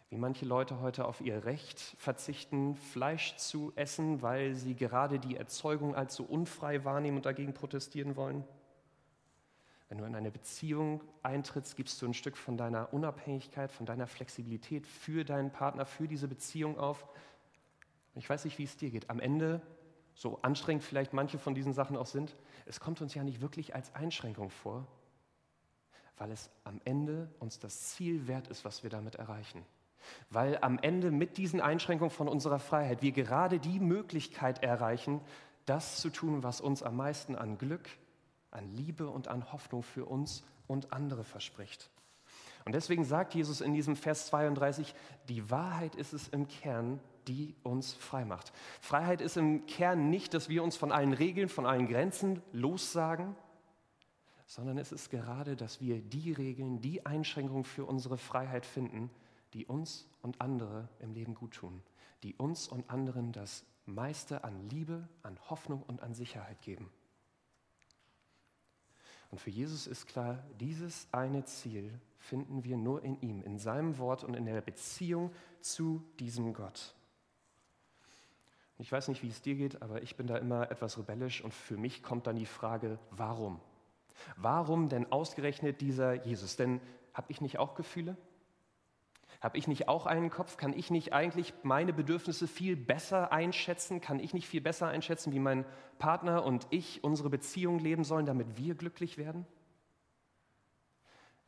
Wie 0.10 0.18
manche 0.18 0.46
Leute 0.46 0.80
heute 0.80 1.06
auf 1.06 1.22
ihr 1.22 1.46
Recht 1.46 1.80
verzichten, 1.98 2.76
Fleisch 2.76 3.36
zu 3.38 3.74
essen, 3.76 4.22
weil 4.22 4.54
sie 4.54 4.76
gerade 4.76 5.20
die 5.20 5.38
Erzeugung 5.38 5.96
als 5.96 6.16
so 6.16 6.24
unfrei 6.24 6.84
wahrnehmen 6.84 7.18
und 7.18 7.26
dagegen 7.26 7.54
protestieren 7.54 8.16
wollen. 8.16 8.44
Wenn 9.94 10.00
du 10.00 10.06
in 10.06 10.16
eine 10.16 10.32
Beziehung 10.32 11.04
eintrittst, 11.22 11.76
gibst 11.76 12.02
du 12.02 12.08
ein 12.08 12.16
Stück 12.16 12.36
von 12.36 12.58
deiner 12.58 12.92
Unabhängigkeit, 12.96 13.72
von 13.72 13.86
deiner 13.86 14.08
Flexibilität 14.08 14.88
für 14.88 15.24
deinen 15.24 15.52
Partner, 15.52 15.86
für 15.86 16.08
diese 16.08 16.28
Beziehung 16.28 16.80
auf. 16.80 17.06
Ich 18.16 18.28
weiß 18.28 18.46
nicht, 18.46 18.58
wie 18.58 18.64
es 18.64 18.76
dir 18.76 18.90
geht. 18.90 19.12
Am 19.12 19.20
Ende, 19.20 19.62
so 20.16 20.40
anstrengend 20.42 20.84
vielleicht 20.84 21.14
manche 21.14 21.38
von 21.38 21.54
diesen 21.54 21.74
Sachen 21.74 21.96
auch 21.96 22.08
sind, 22.08 22.36
es 22.66 22.80
kommt 22.80 23.04
uns 23.04 23.14
ja 23.14 23.24
nicht 23.24 23.40
wirklich 23.42 23.76
als 23.76 23.94
Einschränkung 23.94 24.50
vor, 24.50 24.88
weil 26.18 26.32
es 26.32 26.50
am 26.64 26.82
Ende 26.86 27.30
uns 27.38 27.60
das 27.60 27.90
Ziel 27.90 28.28
wert 28.28 28.48
ist, 28.48 28.66
was 28.66 28.82
wir 28.82 28.90
damit 28.90 29.14
erreichen. 29.14 29.64
Weil 30.32 30.58
am 30.62 30.80
Ende 30.80 31.12
mit 31.12 31.38
diesen 31.38 31.62
Einschränkungen 31.62 32.10
von 32.10 32.28
unserer 32.28 32.58
Freiheit 32.58 33.04
wir 33.04 33.12
gerade 33.12 33.60
die 33.60 33.80
Möglichkeit 33.80 34.64
erreichen, 34.64 35.22
das 35.68 36.02
zu 36.02 36.10
tun, 36.10 36.42
was 36.42 36.62
uns 36.62 36.82
am 36.82 36.96
meisten 36.96 37.36
an 37.36 37.60
Glück, 37.60 37.88
an 38.54 38.74
Liebe 38.74 39.10
und 39.10 39.28
an 39.28 39.52
Hoffnung 39.52 39.84
für 39.84 40.06
uns 40.06 40.44
und 40.68 40.94
andere 40.94 41.24
verspricht. 41.24 41.90
Und 42.66 42.74
deswegen 42.74 43.04
sagt 43.04 43.36
Jesus 43.36 43.62
in 43.62 43.74
diesem 43.74 43.96
Vers 43.96 44.28
32, 44.28 44.96
die 45.28 45.50
Wahrheit 45.50 45.96
ist 45.96 46.14
es 46.14 46.30
im 46.30 46.48
Kern, 46.48 47.00
die 47.28 47.56
uns 47.64 47.94
frei 47.94 48.26
macht. 48.26 48.54
Freiheit 48.82 49.22
ist 49.22 49.38
im 49.38 49.66
Kern 49.66 50.10
nicht, 50.10 50.34
dass 50.34 50.50
wir 50.50 50.64
uns 50.64 50.76
von 50.76 50.92
allen 50.92 51.14
Regeln, 51.14 51.50
von 51.50 51.66
allen 51.66 51.88
Grenzen 51.88 52.42
lossagen, 52.52 53.36
sondern 54.46 54.78
es 54.78 54.92
ist 54.92 55.10
gerade, 55.10 55.56
dass 55.56 55.82
wir 55.82 56.02
die 56.02 56.32
Regeln, 56.32 56.82
die 56.82 57.06
Einschränkungen 57.06 57.64
für 57.64 57.86
unsere 57.86 58.18
Freiheit 58.18 58.66
finden, 58.66 59.10
die 59.54 59.66
uns 59.66 60.08
und 60.22 60.42
andere 60.42 60.90
im 61.00 61.14
Leben 61.14 61.36
gut 61.36 61.56
tun, 61.56 61.82
die 62.24 62.36
uns 62.36 62.68
und 62.68 62.90
anderen 62.90 63.32
das 63.32 63.66
meiste 63.86 64.44
an 64.44 64.70
Liebe, 64.70 65.08
an 65.22 65.38
Hoffnung 65.50 65.84
und 65.84 66.02
an 66.02 66.14
Sicherheit 66.14 66.62
geben. 66.62 66.90
Und 69.34 69.40
für 69.40 69.50
Jesus 69.50 69.88
ist 69.88 70.06
klar, 70.06 70.44
dieses 70.60 71.08
eine 71.12 71.44
Ziel 71.44 71.90
finden 72.20 72.64
wir 72.64 72.78
nur 72.78 73.04
in 73.04 73.20
ihm, 73.22 73.42
in 73.42 73.58
seinem 73.58 73.98
Wort 73.98 74.24
und 74.24 74.36
in 74.36 74.46
der 74.46 74.62
Beziehung 74.62 75.34
zu 75.60 76.04
diesem 76.20 76.54
Gott. 76.54 76.94
Ich 78.78 78.92
weiß 78.92 79.08
nicht, 79.08 79.24
wie 79.24 79.30
es 79.30 79.42
dir 79.42 79.56
geht, 79.56 79.82
aber 79.82 80.04
ich 80.04 80.18
bin 80.18 80.28
da 80.28 80.38
immer 80.38 80.70
etwas 80.70 81.00
rebellisch 81.00 81.44
und 81.44 81.52
für 81.52 81.78
mich 81.78 82.04
kommt 82.04 82.28
dann 82.28 82.36
die 82.36 82.46
Frage, 82.46 83.00
warum? 83.10 83.60
Warum 84.38 84.88
denn 84.88 85.12
ausgerechnet 85.12 85.82
dieser 85.82 86.14
Jesus? 86.14 86.56
Denn 86.56 86.80
habe 87.16 87.32
ich 87.32 87.42
nicht 87.42 87.58
auch 87.58 87.74
Gefühle? 87.74 88.16
Habe 89.44 89.58
ich 89.58 89.68
nicht 89.68 89.90
auch 89.90 90.06
einen 90.06 90.30
Kopf? 90.30 90.56
Kann 90.56 90.72
ich 90.72 90.90
nicht 90.90 91.12
eigentlich 91.12 91.54
meine 91.64 91.92
Bedürfnisse 91.92 92.48
viel 92.48 92.78
besser 92.78 93.34
einschätzen? 93.34 94.00
Kann 94.00 94.22
ich 94.22 94.34
nicht 94.34 94.48
viel 94.48 94.62
besser 94.62 94.88
einschätzen, 94.88 95.34
wie 95.34 95.40
mein 95.40 95.66
Partner 96.00 96.46
und 96.46 96.66
ich 96.70 97.04
unsere 97.04 97.30
Beziehung 97.30 97.78
leben 97.78 98.06
sollen, 98.06 98.26
damit 98.26 98.56
wir 98.56 98.74
glücklich 98.74 99.18
werden? 99.18 99.46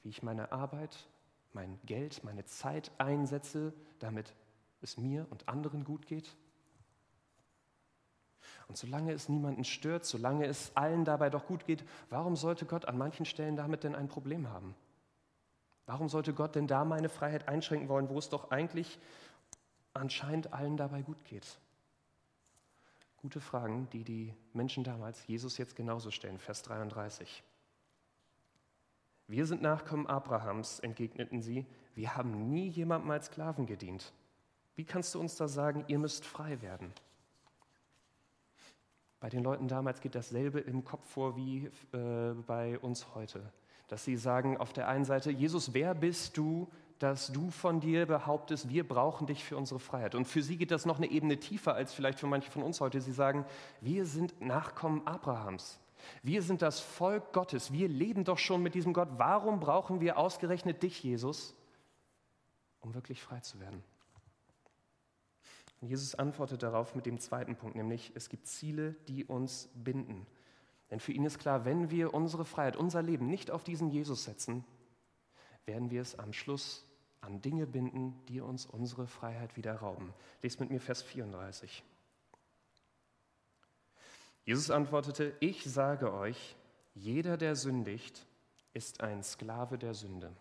Wie 0.03 0.09
ich 0.09 0.23
meine 0.23 0.51
Arbeit, 0.51 1.07
mein 1.53 1.79
Geld, 1.85 2.21
meine 2.25 2.43
Zeit 2.43 2.91
einsetze, 2.97 3.73
damit 3.99 4.35
es 4.81 4.97
mir 4.97 5.25
und 5.29 5.47
anderen 5.47 5.85
gut 5.85 6.05
geht? 6.05 6.35
Und 8.67 8.75
solange 8.77 9.13
es 9.13 9.29
niemanden 9.29 9.63
stört, 9.63 10.03
solange 10.03 10.47
es 10.47 10.75
allen 10.75 11.05
dabei 11.05 11.29
doch 11.29 11.45
gut 11.45 11.65
geht, 11.65 11.85
warum 12.09 12.35
sollte 12.35 12.65
Gott 12.65 12.89
an 12.89 12.97
manchen 12.97 13.25
Stellen 13.25 13.55
damit 13.55 13.85
denn 13.85 13.95
ein 13.95 14.09
Problem 14.09 14.49
haben? 14.49 14.75
Warum 15.85 16.09
sollte 16.09 16.33
Gott 16.33 16.55
denn 16.55 16.67
da 16.67 16.83
meine 16.83 17.09
Freiheit 17.09 17.47
einschränken 17.47 17.89
wollen, 17.89 18.09
wo 18.09 18.17
es 18.17 18.29
doch 18.29 18.51
eigentlich 18.51 18.99
anscheinend 19.93 20.53
allen 20.53 20.77
dabei 20.77 21.01
gut 21.01 21.23
geht? 21.25 21.59
Gute 23.17 23.39
Fragen, 23.39 23.87
die 23.91 24.03
die 24.03 24.33
Menschen 24.53 24.83
damals 24.83 25.25
Jesus 25.27 25.57
jetzt 25.57 25.75
genauso 25.75 26.11
stellen. 26.11 26.39
Vers 26.39 26.61
33. 26.63 27.43
Wir 29.27 29.45
sind 29.47 29.61
Nachkommen 29.61 30.05
Abrahams, 30.05 30.79
entgegneten 30.79 31.41
sie. 31.41 31.65
Wir 31.95 32.15
haben 32.15 32.49
nie 32.49 32.67
jemandem 32.67 33.09
als 33.11 33.27
Sklaven 33.27 33.65
gedient. 33.65 34.13
Wie 34.75 34.85
kannst 34.85 35.15
du 35.15 35.19
uns 35.19 35.35
da 35.35 35.47
sagen, 35.47 35.85
ihr 35.87 35.97
müsst 35.97 36.25
frei 36.25 36.61
werden? 36.61 36.93
Bei 39.19 39.29
den 39.29 39.43
Leuten 39.43 39.67
damals 39.67 40.01
geht 40.01 40.13
dasselbe 40.13 40.59
im 40.59 40.83
Kopf 40.83 41.09
vor 41.09 41.35
wie 41.35 41.71
äh, 41.93 42.33
bei 42.45 42.77
uns 42.79 43.15
heute. 43.15 43.51
Dass 43.87 44.03
sie 44.03 44.17
sagen 44.17 44.57
auf 44.57 44.73
der 44.73 44.87
einen 44.87 45.05
Seite, 45.05 45.31
Jesus, 45.31 45.73
wer 45.73 45.93
bist 45.93 46.37
du, 46.37 46.67
dass 46.99 47.27
du 47.27 47.51
von 47.51 47.79
dir 47.79 48.05
behauptest, 48.05 48.69
wir 48.69 48.87
brauchen 48.87 49.27
dich 49.27 49.43
für 49.43 49.57
unsere 49.57 49.79
Freiheit. 49.79 50.15
Und 50.15 50.25
für 50.25 50.41
sie 50.41 50.57
geht 50.57 50.71
das 50.71 50.85
noch 50.85 50.97
eine 50.97 51.11
Ebene 51.11 51.37
tiefer 51.37 51.75
als 51.75 51.93
vielleicht 51.93 52.19
für 52.19 52.27
manche 52.27 52.49
von 52.49 52.63
uns 52.63 52.79
heute. 52.79 53.01
Sie 53.01 53.11
sagen, 53.11 53.45
wir 53.81 54.05
sind 54.05 54.39
Nachkommen 54.41 55.05
Abrahams. 55.05 55.79
Wir 56.23 56.41
sind 56.41 56.61
das 56.61 56.79
Volk 56.79 57.33
Gottes. 57.33 57.73
Wir 57.73 57.87
leben 57.87 58.23
doch 58.23 58.37
schon 58.37 58.63
mit 58.63 58.75
diesem 58.75 58.93
Gott. 58.93 59.09
Warum 59.17 59.59
brauchen 59.59 59.99
wir 59.99 60.17
ausgerechnet 60.17 60.83
dich, 60.83 61.03
Jesus, 61.03 61.55
um 62.79 62.93
wirklich 62.93 63.21
frei 63.21 63.39
zu 63.41 63.59
werden? 63.59 63.83
Und 65.81 65.89
Jesus 65.89 66.15
antwortet 66.15 66.63
darauf 66.63 66.95
mit 66.95 67.05
dem 67.05 67.19
zweiten 67.19 67.55
Punkt, 67.55 67.75
nämlich 67.75 68.11
es 68.15 68.29
gibt 68.29 68.47
Ziele, 68.47 68.95
die 69.07 69.25
uns 69.25 69.69
binden. 69.75 70.25
Denn 70.95 71.01
für 71.01 71.11
ihn 71.11 71.25
ist 71.25 71.39
klar, 71.39 71.65
wenn 71.65 71.89
wir 71.91 72.13
unsere 72.13 72.45
Freiheit, 72.45 72.77
unser 72.77 73.01
Leben 73.01 73.27
nicht 73.27 73.51
auf 73.51 73.65
diesen 73.65 73.89
Jesus 73.89 74.23
setzen, 74.23 74.63
werden 75.65 75.91
wir 75.91 76.01
es 76.01 76.17
am 76.17 76.31
Schluss 76.31 76.85
an 77.19 77.41
Dinge 77.41 77.67
binden, 77.67 78.15
die 78.29 78.39
uns 78.39 78.65
unsere 78.65 79.05
Freiheit 79.05 79.57
wieder 79.57 79.75
rauben. 79.75 80.13
Lest 80.41 80.61
mit 80.61 80.69
mir 80.69 80.79
Vers 80.79 81.03
34. 81.03 81.83
Jesus 84.45 84.71
antwortete, 84.71 85.33
ich 85.41 85.65
sage 85.65 86.13
euch, 86.13 86.55
jeder, 86.93 87.35
der 87.35 87.57
sündigt, 87.57 88.25
ist 88.71 89.01
ein 89.01 89.21
Sklave 89.21 89.77
der 89.77 89.95
Sünde. 89.95 90.31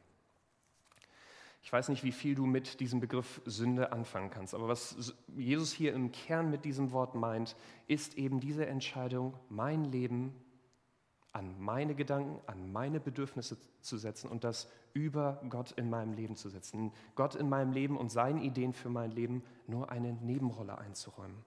Ich 1.65 1.73
weiß 1.73 1.89
nicht, 1.89 2.05
wie 2.05 2.13
viel 2.13 2.35
du 2.37 2.45
mit 2.47 2.79
diesem 2.79 3.01
Begriff 3.01 3.41
Sünde 3.47 3.91
anfangen 3.91 4.31
kannst, 4.31 4.55
aber 4.55 4.69
was 4.69 5.15
Jesus 5.35 5.73
hier 5.73 5.95
im 5.95 6.13
Kern 6.13 6.51
mit 6.51 6.65
diesem 6.67 6.93
Wort 6.93 7.17
meint, 7.17 7.57
ist 7.89 8.19
eben 8.19 8.39
diese 8.39 8.67
Entscheidung, 8.67 9.35
mein 9.49 9.85
Leben 9.85 10.35
an 11.35 11.55
meine 11.59 11.95
Gedanken, 11.95 12.41
an 12.47 12.73
meine 12.73 13.01
Bedürfnisse 13.01 13.59
zu 13.81 13.99
setzen 13.99 14.31
und 14.31 14.45
das 14.45 14.71
über 14.93 15.43
Gott 15.51 15.73
in 15.73 15.91
meinem 15.91 16.13
Leben 16.13 16.37
zu 16.37 16.49
setzen. 16.49 16.93
Gott 17.17 17.35
in 17.35 17.49
meinem 17.49 17.73
Leben 17.73 17.97
und 17.99 18.11
seine 18.11 18.43
Ideen 18.43 18.73
für 18.73 18.89
mein 18.89 19.11
Leben 19.11 19.43
nur 19.67 19.91
eine 19.91 20.13
Nebenrolle 20.13 20.79
einzuräumen. 20.79 21.45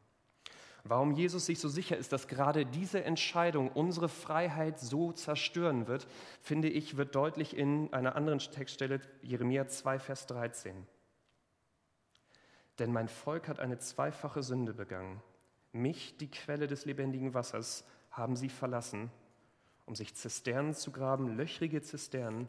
Warum 0.83 1.11
Jesus 1.13 1.45
sich 1.45 1.59
so 1.59 1.69
sicher 1.69 1.97
ist, 1.97 2.11
dass 2.11 2.27
gerade 2.27 2.65
diese 2.65 3.03
Entscheidung 3.03 3.71
unsere 3.71 4.09
Freiheit 4.09 4.79
so 4.79 5.11
zerstören 5.11 5.87
wird, 5.87 6.07
finde 6.41 6.69
ich, 6.69 6.97
wird 6.97 7.15
deutlich 7.15 7.55
in 7.55 7.91
einer 7.93 8.15
anderen 8.15 8.39
Textstelle, 8.39 9.01
Jeremia 9.21 9.67
2, 9.67 9.99
Vers 9.99 10.27
13. 10.27 10.85
Denn 12.79 12.91
mein 12.91 13.07
Volk 13.07 13.47
hat 13.47 13.59
eine 13.59 13.79
zweifache 13.79 14.43
Sünde 14.43 14.73
begangen. 14.73 15.21
Mich, 15.71 16.17
die 16.17 16.29
Quelle 16.29 16.67
des 16.67 16.85
lebendigen 16.85 17.33
Wassers, 17.33 17.85
haben 18.11 18.35
sie 18.35 18.49
verlassen, 18.49 19.11
um 19.87 19.95
sich 19.95 20.13
Zisternen 20.13 20.75
zu 20.75 20.91
graben, 20.91 21.35
löchrige 21.35 21.81
Zisternen, 21.81 22.47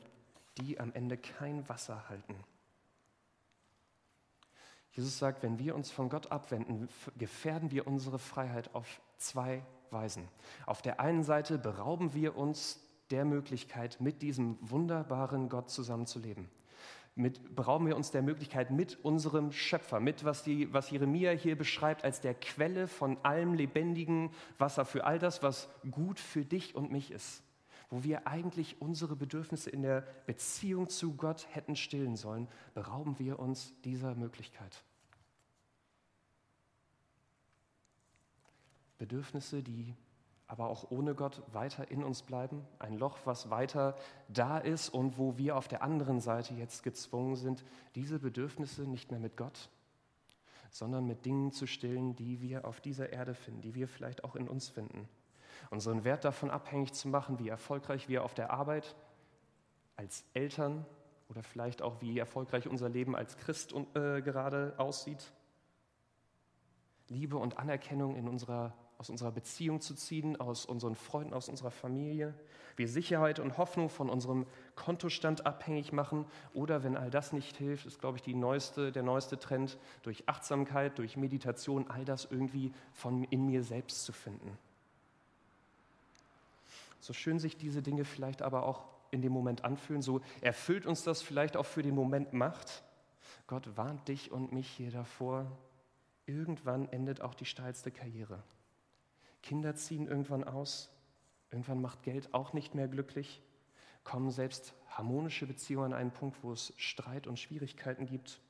die 0.58 0.78
am 0.78 0.92
Ende 0.92 1.16
kein 1.16 1.66
Wasser 1.68 2.08
halten. 2.08 2.34
Jesus 4.92 5.18
sagt, 5.18 5.42
wenn 5.44 5.58
wir 5.58 5.76
uns 5.76 5.90
von 5.90 6.08
Gott 6.08 6.32
abwenden, 6.32 6.88
gefährden 7.16 7.70
wir 7.70 7.86
unsere 7.86 8.18
Freiheit 8.18 8.74
auf 8.74 9.00
zwei 9.16 9.64
Weisen. 9.90 10.28
Auf 10.66 10.82
der 10.82 10.98
einen 11.00 11.22
Seite 11.22 11.56
berauben 11.56 12.14
wir 12.14 12.36
uns 12.36 12.80
der 13.10 13.24
Möglichkeit, 13.24 14.00
mit 14.00 14.20
diesem 14.22 14.58
wunderbaren 14.60 15.48
Gott 15.48 15.70
zusammenzuleben. 15.70 16.48
Mit, 17.18 17.56
berauben 17.56 17.88
wir 17.88 17.96
uns 17.96 18.12
der 18.12 18.22
Möglichkeit, 18.22 18.70
mit 18.70 19.04
unserem 19.04 19.50
Schöpfer, 19.50 19.98
mit 19.98 20.24
was, 20.24 20.44
die, 20.44 20.72
was 20.72 20.92
Jeremia 20.92 21.32
hier 21.32 21.58
beschreibt, 21.58 22.04
als 22.04 22.20
der 22.20 22.32
Quelle 22.32 22.86
von 22.86 23.18
allem 23.24 23.54
lebendigen 23.54 24.30
Wasser, 24.56 24.84
für 24.84 25.02
all 25.04 25.18
das, 25.18 25.42
was 25.42 25.68
gut 25.90 26.20
für 26.20 26.44
dich 26.44 26.76
und 26.76 26.92
mich 26.92 27.10
ist, 27.10 27.42
wo 27.90 28.04
wir 28.04 28.28
eigentlich 28.28 28.80
unsere 28.80 29.16
Bedürfnisse 29.16 29.68
in 29.68 29.82
der 29.82 30.02
Beziehung 30.26 30.88
zu 30.88 31.16
Gott 31.16 31.48
hätten 31.50 31.74
stillen 31.74 32.14
sollen, 32.14 32.46
berauben 32.74 33.18
wir 33.18 33.40
uns 33.40 33.74
dieser 33.82 34.14
Möglichkeit. 34.14 34.84
Bedürfnisse, 38.96 39.64
die 39.64 39.92
aber 40.48 40.68
auch 40.70 40.90
ohne 40.90 41.14
Gott 41.14 41.42
weiter 41.52 41.90
in 41.90 42.02
uns 42.02 42.22
bleiben. 42.22 42.66
Ein 42.78 42.94
Loch, 42.94 43.18
was 43.24 43.50
weiter 43.50 43.94
da 44.28 44.56
ist 44.56 44.88
und 44.88 45.18
wo 45.18 45.36
wir 45.36 45.56
auf 45.56 45.68
der 45.68 45.82
anderen 45.82 46.20
Seite 46.20 46.54
jetzt 46.54 46.82
gezwungen 46.82 47.36
sind, 47.36 47.64
diese 47.94 48.18
Bedürfnisse 48.18 48.82
nicht 48.82 49.10
mehr 49.10 49.20
mit 49.20 49.36
Gott, 49.36 49.68
sondern 50.70 51.06
mit 51.06 51.26
Dingen 51.26 51.52
zu 51.52 51.66
stillen, 51.66 52.16
die 52.16 52.40
wir 52.40 52.64
auf 52.64 52.80
dieser 52.80 53.12
Erde 53.12 53.34
finden, 53.34 53.60
die 53.60 53.74
wir 53.74 53.88
vielleicht 53.88 54.24
auch 54.24 54.36
in 54.36 54.48
uns 54.48 54.70
finden. 54.70 55.06
Unseren 55.70 56.04
Wert 56.04 56.24
davon 56.24 56.50
abhängig 56.50 56.94
zu 56.94 57.08
machen, 57.08 57.38
wie 57.38 57.48
erfolgreich 57.48 58.08
wir 58.08 58.24
auf 58.24 58.32
der 58.32 58.50
Arbeit, 58.50 58.96
als 59.96 60.24
Eltern 60.32 60.86
oder 61.28 61.42
vielleicht 61.42 61.82
auch 61.82 62.00
wie 62.00 62.18
erfolgreich 62.18 62.68
unser 62.68 62.88
Leben 62.88 63.14
als 63.14 63.36
Christ 63.36 63.74
äh, 63.74 64.22
gerade 64.22 64.72
aussieht. 64.78 65.30
Liebe 67.08 67.36
und 67.36 67.58
Anerkennung 67.58 68.16
in 68.16 68.28
unserer 68.28 68.72
aus 68.98 69.10
unserer 69.10 69.30
Beziehung 69.30 69.80
zu 69.80 69.94
ziehen, 69.94 70.38
aus 70.40 70.66
unseren 70.66 70.96
Freunden, 70.96 71.32
aus 71.32 71.48
unserer 71.48 71.70
Familie. 71.70 72.34
Wir 72.76 72.88
Sicherheit 72.88 73.38
und 73.38 73.56
Hoffnung 73.56 73.88
von 73.90 74.10
unserem 74.10 74.44
Kontostand 74.74 75.46
abhängig 75.46 75.92
machen. 75.92 76.26
Oder 76.52 76.82
wenn 76.82 76.96
all 76.96 77.10
das 77.10 77.32
nicht 77.32 77.56
hilft, 77.56 77.86
ist, 77.86 78.00
glaube 78.00 78.18
ich, 78.18 78.22
neueste, 78.34 78.90
der 78.92 79.04
neueste 79.04 79.38
Trend, 79.38 79.78
durch 80.02 80.28
Achtsamkeit, 80.28 80.98
durch 80.98 81.16
Meditation, 81.16 81.88
all 81.88 82.04
das 82.04 82.26
irgendwie 82.30 82.72
von 82.92 83.24
in 83.24 83.46
mir 83.46 83.62
selbst 83.62 84.04
zu 84.04 84.12
finden. 84.12 84.58
So 87.00 87.12
schön 87.12 87.38
sich 87.38 87.56
diese 87.56 87.82
Dinge 87.82 88.04
vielleicht 88.04 88.42
aber 88.42 88.64
auch 88.64 88.84
in 89.10 89.22
dem 89.22 89.32
Moment 89.32 89.64
anfühlen, 89.64 90.02
so 90.02 90.20
erfüllt 90.40 90.86
uns 90.86 91.02
das 91.02 91.22
vielleicht 91.22 91.56
auch 91.56 91.66
für 91.66 91.82
den 91.82 91.94
Moment 91.94 92.32
Macht. 92.32 92.82
Gott 93.46 93.76
warnt 93.76 94.08
dich 94.08 94.32
und 94.32 94.52
mich 94.52 94.68
hier 94.68 94.90
davor. 94.90 95.46
Irgendwann 96.26 96.88
endet 96.90 97.22
auch 97.22 97.34
die 97.34 97.46
steilste 97.46 97.90
Karriere. 97.90 98.42
Kinder 99.42 99.74
ziehen 99.74 100.06
irgendwann 100.06 100.44
aus, 100.44 100.90
irgendwann 101.50 101.80
macht 101.80 102.02
Geld 102.02 102.34
auch 102.34 102.52
nicht 102.52 102.74
mehr 102.74 102.88
glücklich, 102.88 103.42
kommen 104.04 104.30
selbst 104.30 104.74
harmonische 104.88 105.46
Beziehungen 105.46 105.92
an 105.92 105.98
einen 105.98 106.10
Punkt, 106.10 106.42
wo 106.42 106.52
es 106.52 106.72
Streit 106.76 107.26
und 107.26 107.38
Schwierigkeiten 107.38 108.06
gibt. 108.06 108.40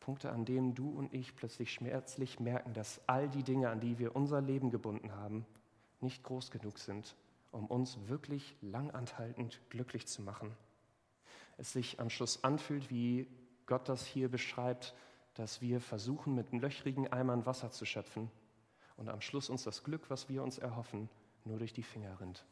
Punkte, 0.00 0.30
an 0.30 0.44
denen 0.44 0.74
du 0.74 0.90
und 0.90 1.12
ich 1.12 1.36
plötzlich 1.36 1.72
schmerzlich 1.72 2.40
merken, 2.40 2.72
dass 2.72 3.00
all 3.06 3.28
die 3.28 3.42
Dinge, 3.42 3.68
an 3.68 3.80
die 3.80 3.98
wir 3.98 4.16
unser 4.16 4.40
Leben 4.40 4.70
gebunden 4.70 5.12
haben, 5.12 5.44
nicht 6.00 6.22
groß 6.22 6.50
genug 6.50 6.78
sind, 6.78 7.16
um 7.50 7.66
uns 7.66 7.98
wirklich 8.06 8.56
langanhaltend 8.62 9.60
glücklich 9.68 10.06
zu 10.06 10.22
machen. 10.22 10.54
Es 11.58 11.72
sich 11.72 12.00
am 12.00 12.08
Schluss 12.08 12.44
anfühlt, 12.44 12.88
wie 12.88 13.26
Gott 13.66 13.88
das 13.88 14.06
hier 14.06 14.30
beschreibt, 14.30 14.94
dass 15.34 15.60
wir 15.60 15.80
versuchen, 15.80 16.34
mit 16.34 16.52
löchrigen 16.52 17.12
Eimern 17.12 17.46
Wasser 17.46 17.70
zu 17.70 17.84
schöpfen 17.84 18.30
und 18.98 19.08
am 19.08 19.20
Schluss 19.22 19.48
uns 19.48 19.62
das 19.62 19.84
Glück, 19.84 20.10
was 20.10 20.28
wir 20.28 20.42
uns 20.42 20.58
erhoffen, 20.58 21.08
nur 21.44 21.58
durch 21.58 21.72
die 21.72 21.84
Finger 21.84 22.20
rinnt. 22.20 22.44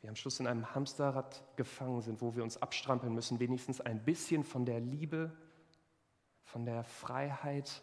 Wir 0.00 0.08
am 0.08 0.16
Schluss 0.16 0.40
in 0.40 0.46
einem 0.46 0.74
Hamsterrad 0.74 1.44
gefangen 1.56 2.00
sind, 2.00 2.22
wo 2.22 2.34
wir 2.34 2.42
uns 2.42 2.56
abstrampeln 2.56 3.12
müssen, 3.12 3.38
wenigstens 3.38 3.80
ein 3.80 4.02
bisschen 4.04 4.44
von 4.44 4.64
der 4.64 4.80
Liebe, 4.80 5.32
von 6.44 6.64
der 6.64 6.84
Freiheit, 6.84 7.82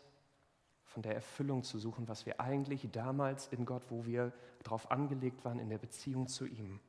von 0.83 1.03
der 1.03 1.15
Erfüllung 1.15 1.63
zu 1.63 1.77
suchen, 1.77 2.07
was 2.07 2.25
wir 2.25 2.41
eigentlich 2.41 2.89
damals 2.91 3.47
in 3.47 3.65
Gott, 3.65 3.83
wo 3.89 4.05
wir 4.05 4.33
darauf 4.63 4.91
angelegt 4.91 5.45
waren, 5.45 5.59
in 5.59 5.69
der 5.69 5.77
Beziehung 5.77 6.27
zu 6.27 6.45
ihm. 6.45 6.79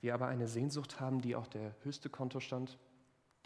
Wir 0.00 0.14
aber 0.14 0.26
eine 0.26 0.48
Sehnsucht 0.48 0.98
haben, 0.98 1.20
die 1.20 1.36
auch 1.36 1.46
der 1.46 1.74
höchste 1.84 2.10
Kontostand, 2.10 2.78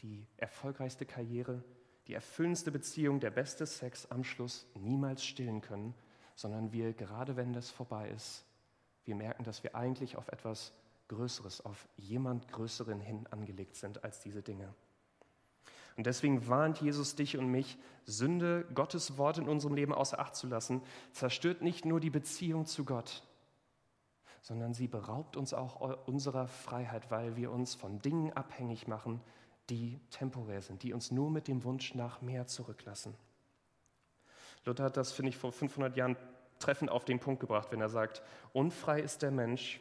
die 0.01 0.27
erfolgreichste 0.37 1.05
Karriere, 1.05 1.63
die 2.07 2.15
erfüllendste 2.15 2.71
Beziehung, 2.71 3.21
der 3.21 3.31
beste 3.31 3.67
Sex 3.67 4.07
am 4.11 4.25
Schluss 4.25 4.67
niemals 4.75 5.25
stillen 5.25 5.61
können, 5.61 5.95
sondern 6.35 6.73
wir, 6.73 6.93
gerade 6.93 7.37
wenn 7.37 7.53
das 7.53 7.71
vorbei 7.71 8.11
ist, 8.11 8.45
wir 9.05 9.15
merken, 9.15 9.45
dass 9.45 9.63
wir 9.63 9.75
eigentlich 9.75 10.17
auf 10.17 10.29
etwas 10.29 10.73
Größeres, 11.09 11.65
auf 11.65 11.89
jemand 11.97 12.51
Größeren 12.53 13.01
hin 13.01 13.27
angelegt 13.31 13.77
sind 13.77 14.05
als 14.05 14.21
diese 14.21 14.43
Dinge. 14.43 14.75
Und 15.97 16.07
deswegen 16.07 16.47
warnt 16.47 16.81
Jesus 16.81 17.15
dich 17.15 17.39
und 17.39 17.51
mich, 17.51 17.79
Sünde, 18.05 18.67
Gottes 18.75 19.17
Wort 19.17 19.39
in 19.39 19.49
unserem 19.49 19.75
Leben 19.75 19.95
außer 19.95 20.19
Acht 20.19 20.37
zu 20.37 20.47
lassen, 20.47 20.83
zerstört 21.13 21.63
nicht 21.63 21.85
nur 21.85 22.01
die 22.01 22.11
Beziehung 22.11 22.67
zu 22.67 22.85
Gott, 22.85 23.23
sondern 24.43 24.75
sie 24.75 24.89
beraubt 24.89 25.37
uns 25.37 25.55
auch 25.55 26.07
unserer 26.07 26.49
Freiheit, 26.49 27.11
weil 27.11 27.37
wir 27.37 27.51
uns 27.51 27.75
von 27.75 28.01
Dingen 28.01 28.33
abhängig 28.35 28.87
machen, 28.87 29.21
die 29.71 30.01
temporär 30.11 30.63
sind, 30.63 30.83
die 30.83 30.93
uns 30.93 31.11
nur 31.11 31.31
mit 31.31 31.49
dem 31.49 31.65
Wunsch 31.65 31.95
nach 31.95 32.23
mehr 32.23 32.47
zurücklassen. 32.47 33.15
Luther 34.65 34.85
hat 34.85 34.97
das, 34.97 35.13
finde 35.13 35.31
ich, 35.31 35.37
vor 35.37 35.53
500 35.53 35.97
Jahren 35.97 36.17
treffend 36.59 36.91
auf 36.91 37.05
den 37.05 37.21
Punkt 37.21 37.41
gebracht, 37.41 37.69
wenn 37.71 37.81
er 37.81 37.89
sagt, 37.89 38.23
unfrei 38.53 39.01
ist 39.01 39.23
der 39.23 39.31
Mensch, 39.31 39.81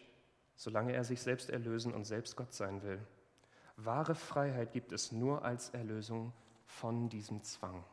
solange 0.55 0.93
er 0.93 1.03
sich 1.03 1.21
selbst 1.21 1.49
erlösen 1.49 1.93
und 1.93 2.05
selbst 2.05 2.35
Gott 2.35 2.53
sein 2.53 2.83
will. 2.83 2.99
Wahre 3.77 4.15
Freiheit 4.15 4.71
gibt 4.71 4.91
es 4.91 5.11
nur 5.11 5.43
als 5.43 5.69
Erlösung 5.69 6.33
von 6.65 7.09
diesem 7.09 7.43
Zwang. 7.43 7.83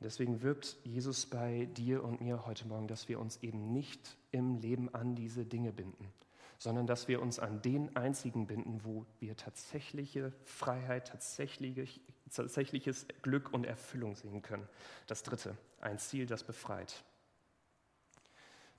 Deswegen 0.00 0.42
wirbt 0.42 0.76
Jesus 0.84 1.26
bei 1.26 1.64
dir 1.64 2.04
und 2.04 2.20
mir 2.20 2.46
heute 2.46 2.68
Morgen, 2.68 2.86
dass 2.86 3.08
wir 3.08 3.18
uns 3.18 3.42
eben 3.42 3.72
nicht 3.72 4.16
im 4.30 4.58
Leben 4.58 4.94
an 4.94 5.16
diese 5.16 5.44
Dinge 5.44 5.72
binden, 5.72 6.12
sondern 6.58 6.86
dass 6.86 7.06
wir 7.06 7.22
uns 7.22 7.38
an 7.38 7.62
den 7.62 7.94
einzigen 7.96 8.46
binden, 8.46 8.84
wo 8.84 9.06
wir 9.20 9.36
tatsächliche 9.36 10.32
Freiheit, 10.44 11.08
tatsächliche, 11.08 11.86
tatsächliches 12.34 13.06
Glück 13.22 13.52
und 13.52 13.64
Erfüllung 13.64 14.16
sehen 14.16 14.42
können. 14.42 14.68
Das 15.06 15.22
dritte, 15.22 15.56
ein 15.80 15.98
Ziel, 15.98 16.26
das 16.26 16.42
befreit. 16.42 17.04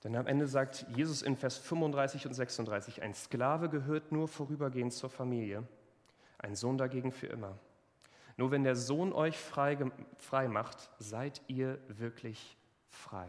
Denn 0.04 0.14
am 0.16 0.26
Ende 0.26 0.46
sagt 0.46 0.86
Jesus 0.94 1.22
in 1.22 1.36
Vers 1.36 1.58
35 1.58 2.26
und 2.26 2.34
36, 2.34 3.02
ein 3.02 3.14
Sklave 3.14 3.68
gehört 3.68 4.12
nur 4.12 4.28
vorübergehend 4.28 4.92
zur 4.92 5.10
Familie, 5.10 5.66
ein 6.38 6.54
Sohn 6.54 6.78
dagegen 6.78 7.12
für 7.12 7.26
immer. 7.26 7.58
Nur 8.36 8.50
wenn 8.50 8.64
der 8.64 8.76
Sohn 8.76 9.12
euch 9.12 9.36
frei, 9.36 9.76
frei 10.16 10.48
macht, 10.48 10.90
seid 10.98 11.42
ihr 11.48 11.78
wirklich 11.88 12.56
frei. 12.88 13.28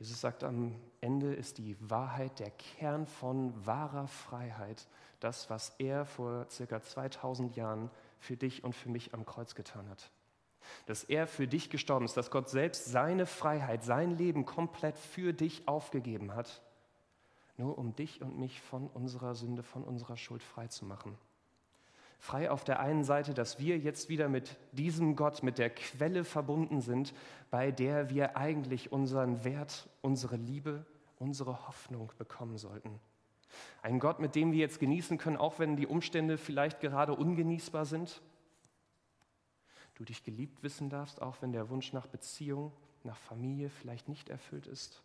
Jesus 0.00 0.20
sagt, 0.20 0.42
am 0.42 0.74
Ende 1.00 1.32
ist 1.32 1.58
die 1.58 1.76
Wahrheit 1.78 2.40
der 2.40 2.50
Kern 2.50 3.06
von 3.06 3.54
wahrer 3.64 4.08
Freiheit, 4.08 4.88
das, 5.20 5.48
was 5.50 5.74
er 5.78 6.04
vor 6.04 6.46
circa 6.50 6.82
2000 6.82 7.54
Jahren 7.54 7.90
für 8.18 8.36
dich 8.36 8.64
und 8.64 8.74
für 8.74 8.88
mich 8.88 9.14
am 9.14 9.24
Kreuz 9.24 9.54
getan 9.54 9.88
hat 9.88 10.10
dass 10.86 11.04
er 11.04 11.26
für 11.26 11.46
dich 11.46 11.70
gestorben 11.70 12.04
ist, 12.04 12.16
dass 12.16 12.30
Gott 12.30 12.48
selbst 12.48 12.86
seine 12.86 13.26
Freiheit, 13.26 13.84
sein 13.84 14.16
Leben 14.16 14.44
komplett 14.44 14.96
für 14.96 15.32
dich 15.32 15.66
aufgegeben 15.68 16.34
hat, 16.34 16.62
nur 17.56 17.78
um 17.78 17.94
dich 17.94 18.22
und 18.22 18.38
mich 18.38 18.60
von 18.60 18.88
unserer 18.88 19.34
Sünde, 19.34 19.62
von 19.62 19.84
unserer 19.84 20.16
Schuld 20.16 20.42
frei 20.42 20.68
zu 20.68 20.84
machen. 20.84 21.18
Frei 22.20 22.50
auf 22.50 22.62
der 22.62 22.78
einen 22.78 23.02
Seite, 23.02 23.34
dass 23.34 23.58
wir 23.58 23.78
jetzt 23.78 24.08
wieder 24.08 24.28
mit 24.28 24.56
diesem 24.72 25.16
Gott, 25.16 25.42
mit 25.42 25.58
der 25.58 25.70
Quelle 25.70 26.22
verbunden 26.22 26.80
sind, 26.80 27.12
bei 27.50 27.72
der 27.72 28.10
wir 28.10 28.36
eigentlich 28.36 28.92
unseren 28.92 29.42
Wert, 29.42 29.88
unsere 30.00 30.36
Liebe, 30.36 30.86
unsere 31.18 31.66
Hoffnung 31.66 32.12
bekommen 32.18 32.58
sollten. 32.58 33.00
Ein 33.82 33.98
Gott, 33.98 34.20
mit 34.20 34.36
dem 34.36 34.52
wir 34.52 34.60
jetzt 34.60 34.78
genießen 34.78 35.18
können, 35.18 35.36
auch 35.36 35.58
wenn 35.58 35.76
die 35.76 35.88
Umstände 35.88 36.38
vielleicht 36.38 36.80
gerade 36.80 37.14
ungenießbar 37.14 37.84
sind 37.84 38.22
du 40.00 40.04
dich 40.06 40.24
geliebt 40.24 40.62
wissen 40.62 40.88
darfst, 40.88 41.20
auch 41.20 41.42
wenn 41.42 41.52
der 41.52 41.68
Wunsch 41.68 41.92
nach 41.92 42.06
Beziehung, 42.06 42.72
nach 43.04 43.18
Familie 43.18 43.68
vielleicht 43.68 44.08
nicht 44.08 44.30
erfüllt 44.30 44.66
ist. 44.66 45.02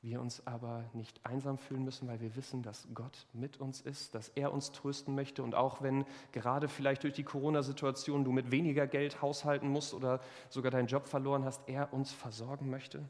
Wir 0.00 0.20
uns 0.20 0.46
aber 0.46 0.84
nicht 0.92 1.20
einsam 1.26 1.58
fühlen 1.58 1.84
müssen, 1.84 2.06
weil 2.06 2.20
wir 2.20 2.36
wissen, 2.36 2.62
dass 2.62 2.86
Gott 2.94 3.26
mit 3.32 3.56
uns 3.60 3.80
ist, 3.80 4.14
dass 4.14 4.28
er 4.28 4.52
uns 4.52 4.70
trösten 4.70 5.14
möchte. 5.14 5.42
Und 5.42 5.56
auch 5.56 5.82
wenn 5.82 6.04
gerade 6.30 6.68
vielleicht 6.68 7.02
durch 7.02 7.14
die 7.14 7.24
Corona-Situation 7.24 8.24
du 8.24 8.30
mit 8.30 8.52
weniger 8.52 8.86
Geld 8.86 9.22
haushalten 9.22 9.68
musst 9.68 9.94
oder 9.94 10.20
sogar 10.50 10.70
deinen 10.70 10.86
Job 10.86 11.08
verloren 11.08 11.44
hast, 11.44 11.68
er 11.68 11.92
uns 11.92 12.12
versorgen 12.12 12.70
möchte. 12.70 13.08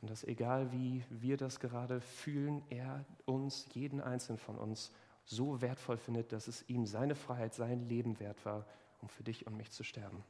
Und 0.00 0.10
dass 0.10 0.22
egal 0.24 0.70
wie 0.72 1.04
wir 1.10 1.36
das 1.36 1.58
gerade 1.58 2.00
fühlen, 2.00 2.62
er 2.70 3.04
uns, 3.24 3.66
jeden 3.72 4.00
einzelnen 4.00 4.38
von 4.38 4.56
uns, 4.56 4.92
so 5.24 5.60
wertvoll 5.60 5.96
findet, 5.96 6.32
dass 6.32 6.48
es 6.48 6.68
ihm 6.68 6.86
seine 6.86 7.14
Freiheit, 7.14 7.54
sein 7.54 7.86
Leben 7.86 8.18
wert 8.20 8.44
war, 8.44 8.66
um 9.00 9.08
für 9.08 9.22
dich 9.22 9.46
und 9.46 9.56
mich 9.56 9.70
zu 9.70 9.84
sterben. 9.84 10.24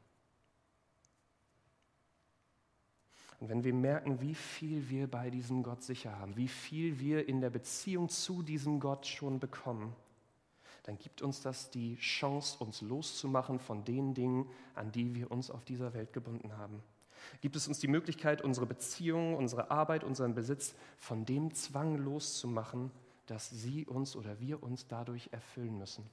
Und 3.42 3.48
wenn 3.48 3.64
wir 3.64 3.74
merken, 3.74 4.20
wie 4.20 4.36
viel 4.36 4.88
wir 4.88 5.08
bei 5.08 5.28
diesem 5.28 5.64
Gott 5.64 5.82
sicher 5.82 6.16
haben, 6.16 6.36
wie 6.36 6.46
viel 6.46 7.00
wir 7.00 7.26
in 7.28 7.40
der 7.40 7.50
Beziehung 7.50 8.08
zu 8.08 8.40
diesem 8.40 8.78
Gott 8.78 9.04
schon 9.04 9.40
bekommen, 9.40 9.96
dann 10.84 10.96
gibt 10.96 11.22
uns 11.22 11.42
das 11.42 11.68
die 11.68 11.96
Chance, 11.96 12.62
uns 12.62 12.82
loszumachen 12.82 13.58
von 13.58 13.84
den 13.84 14.14
Dingen, 14.14 14.46
an 14.76 14.92
die 14.92 15.16
wir 15.16 15.32
uns 15.32 15.50
auf 15.50 15.64
dieser 15.64 15.92
Welt 15.92 16.12
gebunden 16.12 16.56
haben. 16.56 16.84
Gibt 17.40 17.56
es 17.56 17.66
uns 17.66 17.80
die 17.80 17.88
Möglichkeit, 17.88 18.42
unsere 18.42 18.64
Beziehungen, 18.64 19.34
unsere 19.34 19.72
Arbeit, 19.72 20.04
unseren 20.04 20.36
Besitz 20.36 20.76
von 20.96 21.24
dem 21.24 21.52
Zwang 21.52 21.98
loszumachen, 21.98 22.92
dass 23.26 23.50
sie 23.50 23.86
uns 23.86 24.14
oder 24.14 24.38
wir 24.38 24.62
uns 24.62 24.86
dadurch 24.86 25.30
erfüllen 25.32 25.76
müssen. 25.76 26.08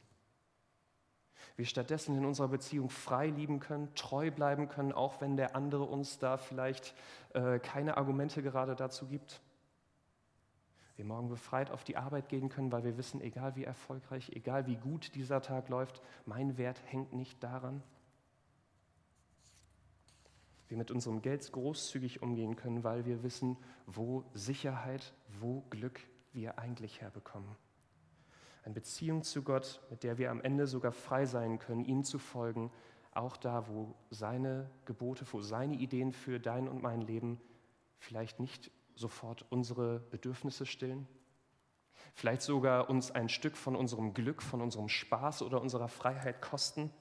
Wir 1.60 1.66
stattdessen 1.66 2.16
in 2.16 2.24
unserer 2.24 2.48
Beziehung 2.48 2.90
frei 2.90 3.28
lieben 3.28 3.60
können, 3.60 3.94
treu 3.94 4.32
bleiben 4.32 4.70
können, 4.70 4.94
auch 4.94 5.20
wenn 5.20 5.36
der 5.36 5.58
andere 5.58 5.84
uns 5.84 6.18
da 6.18 6.38
vielleicht 6.38 6.96
äh, 7.34 7.60
keine 7.60 7.98
Argumente 7.98 8.42
gerade 8.42 8.78
dazu 8.78 9.08
gibt. 9.08 9.42
Wir 10.96 11.04
morgen 11.04 11.28
befreit 11.28 11.70
auf 11.70 11.84
die 11.84 11.98
Arbeit 11.98 12.30
gehen 12.30 12.48
können, 12.48 12.72
weil 12.72 12.86
wir 12.86 12.98
wissen, 12.98 13.20
egal 13.20 13.58
wie 13.58 13.66
erfolgreich, 13.66 14.30
egal 14.30 14.68
wie 14.68 14.78
gut 14.78 15.14
dieser 15.16 15.42
Tag 15.42 15.68
läuft, 15.68 16.02
mein 16.26 16.58
Wert 16.58 16.82
hängt 16.86 17.12
nicht 17.12 17.44
daran. 17.44 17.84
Wir 20.70 20.78
mit 20.78 20.92
unserem 20.92 21.22
Geld 21.22 21.52
großzügig 21.52 22.22
umgehen 22.22 22.56
können, 22.56 22.86
weil 22.86 23.04
wir 23.04 23.22
wissen, 23.22 23.58
wo 23.86 24.24
Sicherheit, 24.34 25.14
wo 25.42 25.66
Glück 25.72 26.00
wir 26.32 26.58
eigentlich 26.58 27.02
herbekommen. 27.02 27.54
Eine 28.64 28.74
Beziehung 28.74 29.24
zu 29.24 29.42
Gott, 29.44 29.82
mit 29.90 30.04
der 30.04 30.18
wir 30.18 30.32
am 30.32 30.42
Ende 30.42 30.68
sogar 30.68 30.92
frei 30.92 31.26
sein 31.26 31.60
können, 31.60 31.86
ihm 31.86 32.04
zu 32.04 32.20
folgen, 32.20 32.72
auch 33.12 33.38
da, 33.38 33.68
wo 33.68 33.96
seine 34.10 34.70
Gebote, 34.86 35.26
wo 35.32 35.42
seine 35.42 35.76
Ideen 35.76 36.14
für 36.14 36.40
dein 36.40 36.68
und 36.68 36.82
mein 36.82 37.02
Leben 37.02 37.40
vielleicht 37.98 38.40
nicht 38.40 38.72
sofort 38.96 39.46
unsere 39.50 40.00
Bedürfnisse 40.00 40.66
stillen, 40.66 41.08
vielleicht 42.14 42.42
sogar 42.42 42.90
uns 42.90 43.12
ein 43.12 43.30
Stück 43.30 43.58
von 43.58 43.76
unserem 43.76 44.14
Glück, 44.14 44.42
von 44.42 44.62
unserem 44.62 44.90
Spaß 44.90 45.42
oder 45.42 45.62
unserer 45.62 45.88
Freiheit 45.88 46.42
kosten, 46.42 46.92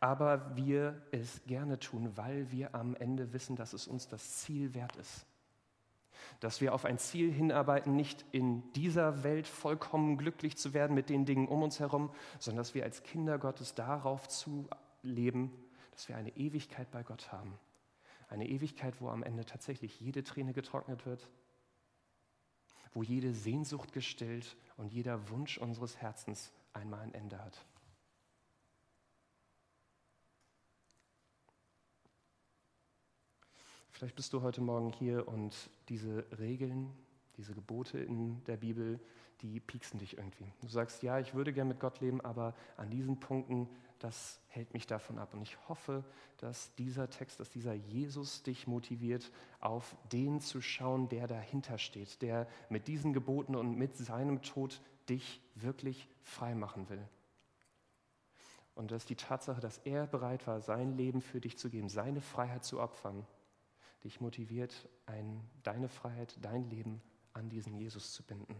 aber 0.00 0.56
wir 0.56 1.02
es 1.12 1.44
gerne 1.46 1.78
tun, 1.78 2.16
weil 2.16 2.50
wir 2.50 2.74
am 2.74 2.94
Ende 2.94 3.32
wissen, 3.32 3.56
dass 3.56 3.72
es 3.72 3.86
uns 3.86 4.08
das 4.08 4.38
Ziel 4.38 4.74
wert 4.74 4.96
ist 4.96 5.26
dass 6.40 6.60
wir 6.60 6.74
auf 6.74 6.84
ein 6.84 6.98
Ziel 6.98 7.32
hinarbeiten, 7.32 7.96
nicht 7.96 8.24
in 8.32 8.72
dieser 8.72 9.24
Welt 9.24 9.46
vollkommen 9.46 10.16
glücklich 10.16 10.56
zu 10.56 10.74
werden 10.74 10.94
mit 10.94 11.08
den 11.08 11.24
Dingen 11.24 11.48
um 11.48 11.62
uns 11.62 11.80
herum, 11.80 12.10
sondern 12.38 12.62
dass 12.62 12.74
wir 12.74 12.84
als 12.84 13.02
Kinder 13.02 13.38
Gottes 13.38 13.74
darauf 13.74 14.28
zu 14.28 14.68
leben, 15.02 15.52
dass 15.92 16.08
wir 16.08 16.16
eine 16.16 16.36
Ewigkeit 16.36 16.90
bei 16.90 17.02
Gott 17.02 17.32
haben. 17.32 17.58
Eine 18.28 18.48
Ewigkeit, 18.48 19.00
wo 19.00 19.08
am 19.08 19.22
Ende 19.22 19.44
tatsächlich 19.44 20.00
jede 20.00 20.24
Träne 20.24 20.52
getrocknet 20.52 21.06
wird, 21.06 21.28
wo 22.92 23.02
jede 23.02 23.34
Sehnsucht 23.34 23.92
gestillt 23.92 24.56
und 24.76 24.92
jeder 24.92 25.28
Wunsch 25.30 25.58
unseres 25.58 25.96
Herzens 25.98 26.52
einmal 26.72 27.00
ein 27.00 27.14
Ende 27.14 27.42
hat. 27.44 27.64
Vielleicht 33.94 34.16
bist 34.16 34.32
du 34.32 34.42
heute 34.42 34.60
Morgen 34.60 34.90
hier 34.90 35.28
und 35.28 35.54
diese 35.88 36.26
Regeln, 36.36 36.92
diese 37.36 37.54
Gebote 37.54 37.96
in 37.96 38.42
der 38.42 38.56
Bibel, 38.56 38.98
die 39.40 39.60
pieksen 39.60 40.00
dich 40.00 40.18
irgendwie. 40.18 40.52
Du 40.62 40.66
sagst, 40.66 41.04
ja, 41.04 41.20
ich 41.20 41.32
würde 41.32 41.52
gern 41.52 41.68
mit 41.68 41.78
Gott 41.78 42.00
leben, 42.00 42.20
aber 42.20 42.56
an 42.76 42.90
diesen 42.90 43.20
Punkten, 43.20 43.68
das 44.00 44.40
hält 44.48 44.74
mich 44.74 44.88
davon 44.88 45.16
ab. 45.16 45.32
Und 45.32 45.42
ich 45.42 45.56
hoffe, 45.68 46.02
dass 46.38 46.74
dieser 46.74 47.08
Text, 47.08 47.38
dass 47.38 47.50
dieser 47.50 47.74
Jesus 47.74 48.42
dich 48.42 48.66
motiviert, 48.66 49.30
auf 49.60 49.96
den 50.10 50.40
zu 50.40 50.60
schauen, 50.60 51.08
der 51.08 51.28
dahinter 51.28 51.78
steht, 51.78 52.20
der 52.20 52.48
mit 52.68 52.88
diesen 52.88 53.12
Geboten 53.12 53.54
und 53.54 53.78
mit 53.78 53.96
seinem 53.96 54.42
Tod 54.42 54.80
dich 55.08 55.40
wirklich 55.54 56.08
frei 56.24 56.56
machen 56.56 56.88
will. 56.88 57.08
Und 58.74 58.90
dass 58.90 59.06
die 59.06 59.14
Tatsache, 59.14 59.60
dass 59.60 59.78
er 59.78 60.08
bereit 60.08 60.48
war, 60.48 60.60
sein 60.60 60.96
Leben 60.96 61.20
für 61.20 61.40
dich 61.40 61.58
zu 61.58 61.70
geben, 61.70 61.88
seine 61.88 62.20
Freiheit 62.20 62.64
zu 62.64 62.80
opfern, 62.80 63.24
dich 64.04 64.20
motiviert, 64.20 64.88
ein, 65.06 65.40
deine 65.62 65.88
Freiheit, 65.88 66.36
dein 66.42 66.68
Leben 66.70 67.02
an 67.32 67.48
diesen 67.48 67.76
Jesus 67.76 68.12
zu 68.12 68.22
binden. 68.22 68.54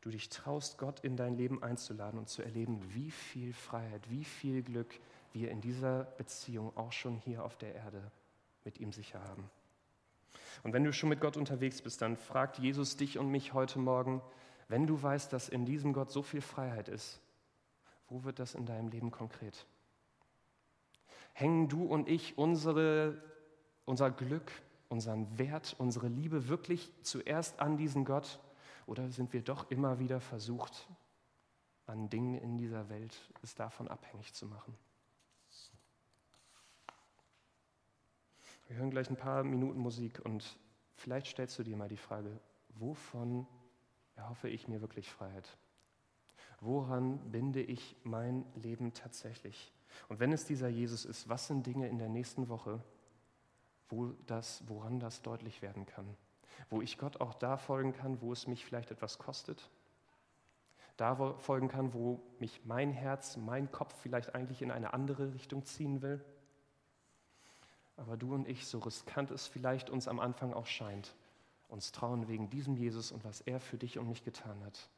Du 0.00 0.10
dich 0.10 0.28
traust, 0.28 0.78
Gott 0.78 1.00
in 1.00 1.16
dein 1.16 1.36
Leben 1.36 1.62
einzuladen 1.62 2.18
und 2.18 2.28
zu 2.28 2.42
erleben, 2.42 2.80
wie 2.94 3.10
viel 3.10 3.52
Freiheit, 3.52 4.08
wie 4.10 4.24
viel 4.24 4.62
Glück 4.62 5.00
wir 5.32 5.50
in 5.50 5.60
dieser 5.60 6.04
Beziehung 6.04 6.76
auch 6.76 6.92
schon 6.92 7.16
hier 7.16 7.44
auf 7.44 7.56
der 7.56 7.74
Erde 7.74 8.10
mit 8.64 8.78
ihm 8.78 8.92
sicher 8.92 9.22
haben. 9.22 9.50
Und 10.62 10.72
wenn 10.72 10.84
du 10.84 10.92
schon 10.92 11.08
mit 11.08 11.20
Gott 11.20 11.36
unterwegs 11.36 11.82
bist, 11.82 12.02
dann 12.02 12.16
fragt 12.16 12.58
Jesus 12.58 12.96
dich 12.96 13.18
und 13.18 13.30
mich 13.30 13.54
heute 13.54 13.78
Morgen, 13.78 14.22
Wenn 14.68 14.86
du 14.86 15.02
weißt, 15.02 15.32
dass 15.32 15.48
in 15.48 15.64
diesem 15.64 15.94
Gott 15.94 16.10
so 16.10 16.22
viel 16.22 16.42
Freiheit 16.42 16.88
ist, 16.88 17.20
wo 18.08 18.24
wird 18.24 18.38
das 18.38 18.54
in 18.54 18.66
deinem 18.66 18.88
Leben 18.88 19.10
konkret? 19.10 19.66
Hängen 21.32 21.68
du 21.68 21.84
und 21.84 22.08
ich 22.08 22.36
unsere, 22.36 23.22
unser 23.88 24.10
Glück, 24.10 24.52
unseren 24.88 25.38
Wert, 25.38 25.74
unsere 25.78 26.08
Liebe 26.08 26.48
wirklich 26.48 26.92
zuerst 27.02 27.58
an 27.60 27.78
diesen 27.78 28.04
Gott 28.04 28.38
oder 28.86 29.10
sind 29.10 29.32
wir 29.32 29.42
doch 29.42 29.70
immer 29.70 29.98
wieder 29.98 30.20
versucht, 30.20 30.88
an 31.86 32.10
Dingen 32.10 32.34
in 32.36 32.58
dieser 32.58 32.88
Welt 32.90 33.16
es 33.42 33.54
davon 33.54 33.88
abhängig 33.88 34.34
zu 34.34 34.46
machen? 34.46 34.76
Wir 38.66 38.76
hören 38.76 38.90
gleich 38.90 39.08
ein 39.08 39.16
paar 39.16 39.42
Minuten 39.42 39.78
Musik 39.78 40.20
und 40.24 40.58
vielleicht 40.94 41.28
stellst 41.28 41.58
du 41.58 41.62
dir 41.62 41.76
mal 41.76 41.88
die 41.88 41.96
Frage, 41.96 42.38
wovon 42.74 43.46
erhoffe 44.16 44.50
ich 44.50 44.68
mir 44.68 44.82
wirklich 44.82 45.10
Freiheit? 45.10 45.56
Woran 46.60 47.18
binde 47.30 47.62
ich 47.62 47.96
mein 48.04 48.44
Leben 48.54 48.92
tatsächlich? 48.92 49.72
Und 50.10 50.20
wenn 50.20 50.32
es 50.32 50.44
dieser 50.44 50.68
Jesus 50.68 51.06
ist, 51.06 51.30
was 51.30 51.46
sind 51.46 51.66
Dinge 51.66 51.88
in 51.88 51.98
der 51.98 52.10
nächsten 52.10 52.48
Woche, 52.50 52.82
wo 53.88 54.12
das, 54.26 54.62
woran 54.66 55.00
das 55.00 55.22
deutlich 55.22 55.62
werden 55.62 55.86
kann? 55.86 56.16
Wo 56.70 56.82
ich 56.82 56.98
Gott 56.98 57.20
auch 57.20 57.34
da 57.34 57.56
folgen 57.56 57.92
kann, 57.92 58.20
wo 58.20 58.32
es 58.32 58.46
mich 58.46 58.64
vielleicht 58.64 58.90
etwas 58.90 59.18
kostet? 59.18 59.70
Da 60.96 61.14
folgen 61.38 61.68
kann, 61.68 61.94
wo 61.94 62.20
mich 62.40 62.64
mein 62.64 62.90
Herz, 62.90 63.36
mein 63.36 63.70
Kopf 63.70 63.94
vielleicht 64.00 64.34
eigentlich 64.34 64.62
in 64.62 64.70
eine 64.70 64.92
andere 64.94 65.32
Richtung 65.32 65.64
ziehen 65.64 66.02
will? 66.02 66.24
Aber 67.96 68.16
du 68.16 68.34
und 68.34 68.48
ich, 68.48 68.66
so 68.66 68.78
riskant 68.80 69.30
es 69.30 69.46
vielleicht 69.46 69.90
uns 69.90 70.08
am 70.08 70.20
Anfang 70.20 70.52
auch 70.52 70.66
scheint, 70.66 71.14
uns 71.68 71.92
trauen 71.92 72.28
wegen 72.28 72.50
diesem 72.50 72.76
Jesus 72.76 73.12
und 73.12 73.24
was 73.24 73.40
er 73.42 73.60
für 73.60 73.76
dich 73.78 73.98
und 73.98 74.08
mich 74.08 74.24
getan 74.24 74.64
hat, 74.64 74.88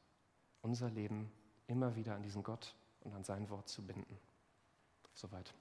unser 0.62 0.90
Leben 0.90 1.30
immer 1.66 1.96
wieder 1.96 2.14
an 2.14 2.22
diesen 2.22 2.42
Gott 2.42 2.74
und 3.00 3.14
an 3.14 3.24
sein 3.24 3.48
Wort 3.50 3.68
zu 3.68 3.86
binden. 3.86 4.18
Soweit. 5.14 5.54